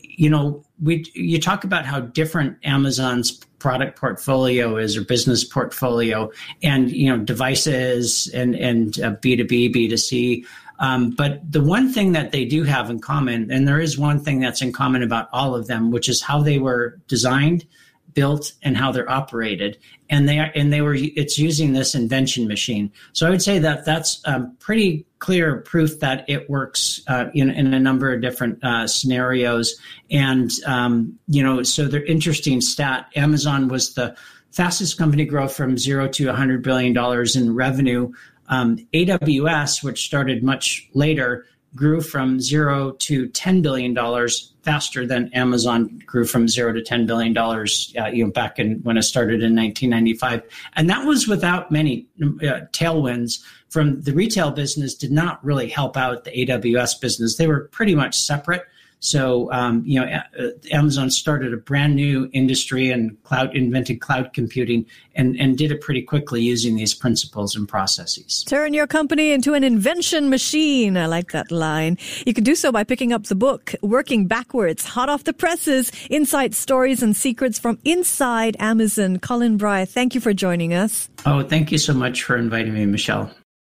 you 0.00 0.30
know, 0.30 0.64
we 0.82 1.04
you 1.12 1.38
talk 1.38 1.64
about 1.64 1.84
how 1.84 2.00
different 2.00 2.56
Amazon's 2.64 3.32
product 3.58 3.98
portfolio 4.00 4.78
is 4.78 4.96
or 4.96 5.04
business 5.04 5.44
portfolio, 5.44 6.30
and 6.62 6.90
you 6.90 7.14
know, 7.14 7.22
devices 7.22 8.26
and 8.32 8.54
and 8.54 8.98
uh, 9.02 9.10
B 9.20 9.36
two 9.36 9.44
B, 9.44 9.68
B 9.68 9.86
two 9.88 9.98
C. 9.98 10.46
Um, 10.78 11.10
but 11.10 11.40
the 11.52 11.62
one 11.62 11.92
thing 11.92 12.12
that 12.12 12.32
they 12.32 12.46
do 12.46 12.62
have 12.62 12.88
in 12.88 13.00
common, 13.00 13.50
and 13.50 13.68
there 13.68 13.80
is 13.80 13.98
one 13.98 14.18
thing 14.18 14.40
that's 14.40 14.62
in 14.62 14.72
common 14.72 15.02
about 15.02 15.28
all 15.30 15.54
of 15.54 15.66
them, 15.66 15.90
which 15.90 16.08
is 16.08 16.22
how 16.22 16.40
they 16.40 16.58
were 16.58 16.98
designed 17.06 17.66
built 18.18 18.50
and 18.64 18.76
how 18.76 18.90
they're 18.90 19.08
operated. 19.08 19.78
And 20.10 20.28
they 20.28 20.40
are 20.40 20.50
and 20.56 20.72
they 20.72 20.80
were 20.80 20.96
it's 20.96 21.38
using 21.38 21.72
this 21.72 21.94
invention 21.94 22.48
machine. 22.48 22.90
So 23.12 23.28
i 23.28 23.30
would 23.30 23.42
say 23.42 23.60
that 23.60 23.84
that's 23.84 24.20
um, 24.24 24.56
pretty 24.58 25.06
clear 25.20 25.58
proof 25.58 26.00
that 26.00 26.24
it 26.28 26.50
works 26.50 27.00
uh, 27.06 27.26
in, 27.32 27.48
in 27.50 27.72
a 27.72 27.78
number 27.78 28.12
of 28.12 28.20
different 28.20 28.58
uh, 28.64 28.88
scenarios. 28.88 29.76
And 30.10 30.50
um, 30.66 31.16
you 31.28 31.44
know 31.44 31.62
so 31.62 31.86
they're 31.86 32.04
interesting 32.16 32.60
stat. 32.60 33.06
Amazon 33.14 33.68
was 33.68 33.94
the 33.94 34.16
fastest 34.50 34.98
company 34.98 35.24
growth 35.24 35.54
from 35.54 35.78
zero 35.78 36.08
to 36.08 36.26
100 36.26 36.64
billion 36.64 36.92
dollars 36.92 37.36
in 37.36 37.54
revenue. 37.54 38.10
Um, 38.48 38.78
aws 38.94 39.84
which 39.84 40.06
started 40.06 40.42
much 40.42 40.88
later 40.92 41.46
grew 41.74 42.00
from 42.00 42.40
zero 42.40 42.92
to 42.92 43.28
$10 43.28 43.62
billion 43.62 43.96
faster 44.62 45.06
than 45.06 45.32
Amazon 45.32 46.00
grew 46.06 46.24
from 46.24 46.48
zero 46.48 46.72
to 46.72 46.80
$10 46.80 47.06
billion, 47.06 47.36
uh, 47.36 48.08
you 48.08 48.24
know, 48.24 48.30
back 48.30 48.58
in 48.58 48.80
when 48.82 48.96
it 48.96 49.02
started 49.02 49.42
in 49.42 49.54
1995. 49.54 50.42
And 50.76 50.88
that 50.90 51.04
was 51.04 51.28
without 51.28 51.70
many 51.70 52.06
uh, 52.20 52.66
tailwinds 52.72 53.42
from 53.68 54.00
the 54.02 54.12
retail 54.12 54.50
business 54.50 54.94
did 54.94 55.12
not 55.12 55.44
really 55.44 55.68
help 55.68 55.96
out 55.96 56.24
the 56.24 56.30
AWS 56.30 57.00
business. 57.00 57.36
They 57.36 57.46
were 57.46 57.68
pretty 57.68 57.94
much 57.94 58.16
separate. 58.16 58.62
So, 59.00 59.50
um, 59.52 59.82
you 59.86 60.00
know, 60.00 60.06
uh, 60.06 60.48
Amazon 60.72 61.10
started 61.10 61.54
a 61.54 61.56
brand 61.56 61.94
new 61.94 62.28
industry 62.32 62.90
and 62.90 63.22
cloud 63.22 63.54
invented 63.54 64.00
cloud 64.00 64.32
computing 64.32 64.86
and, 65.14 65.38
and 65.40 65.56
did 65.56 65.70
it 65.70 65.80
pretty 65.80 66.02
quickly 66.02 66.42
using 66.42 66.76
these 66.76 66.94
principles 66.94 67.54
and 67.54 67.68
processes. 67.68 68.44
Turn 68.44 68.74
your 68.74 68.86
company 68.86 69.30
into 69.30 69.54
an 69.54 69.62
invention 69.62 70.30
machine. 70.30 70.96
I 70.96 71.06
like 71.06 71.32
that 71.32 71.50
line. 71.50 71.98
You 72.26 72.34
can 72.34 72.44
do 72.44 72.54
so 72.54 72.72
by 72.72 72.84
picking 72.84 73.12
up 73.12 73.24
the 73.24 73.34
book, 73.34 73.74
Working 73.82 74.26
Backwards, 74.26 74.84
hot 74.84 75.08
off 75.08 75.24
the 75.24 75.32
presses, 75.32 75.92
insight 76.10 76.54
stories 76.54 77.02
and 77.02 77.16
secrets 77.16 77.58
from 77.58 77.78
inside 77.84 78.56
Amazon. 78.58 79.18
Colin 79.18 79.58
Bryar, 79.58 79.88
thank 79.88 80.14
you 80.14 80.20
for 80.20 80.32
joining 80.32 80.74
us. 80.74 81.08
Oh, 81.24 81.42
thank 81.42 81.70
you 81.70 81.78
so 81.78 81.94
much 81.94 82.22
for 82.22 82.36
inviting 82.36 82.74
me, 82.74 82.86
Michelle. 82.86 83.30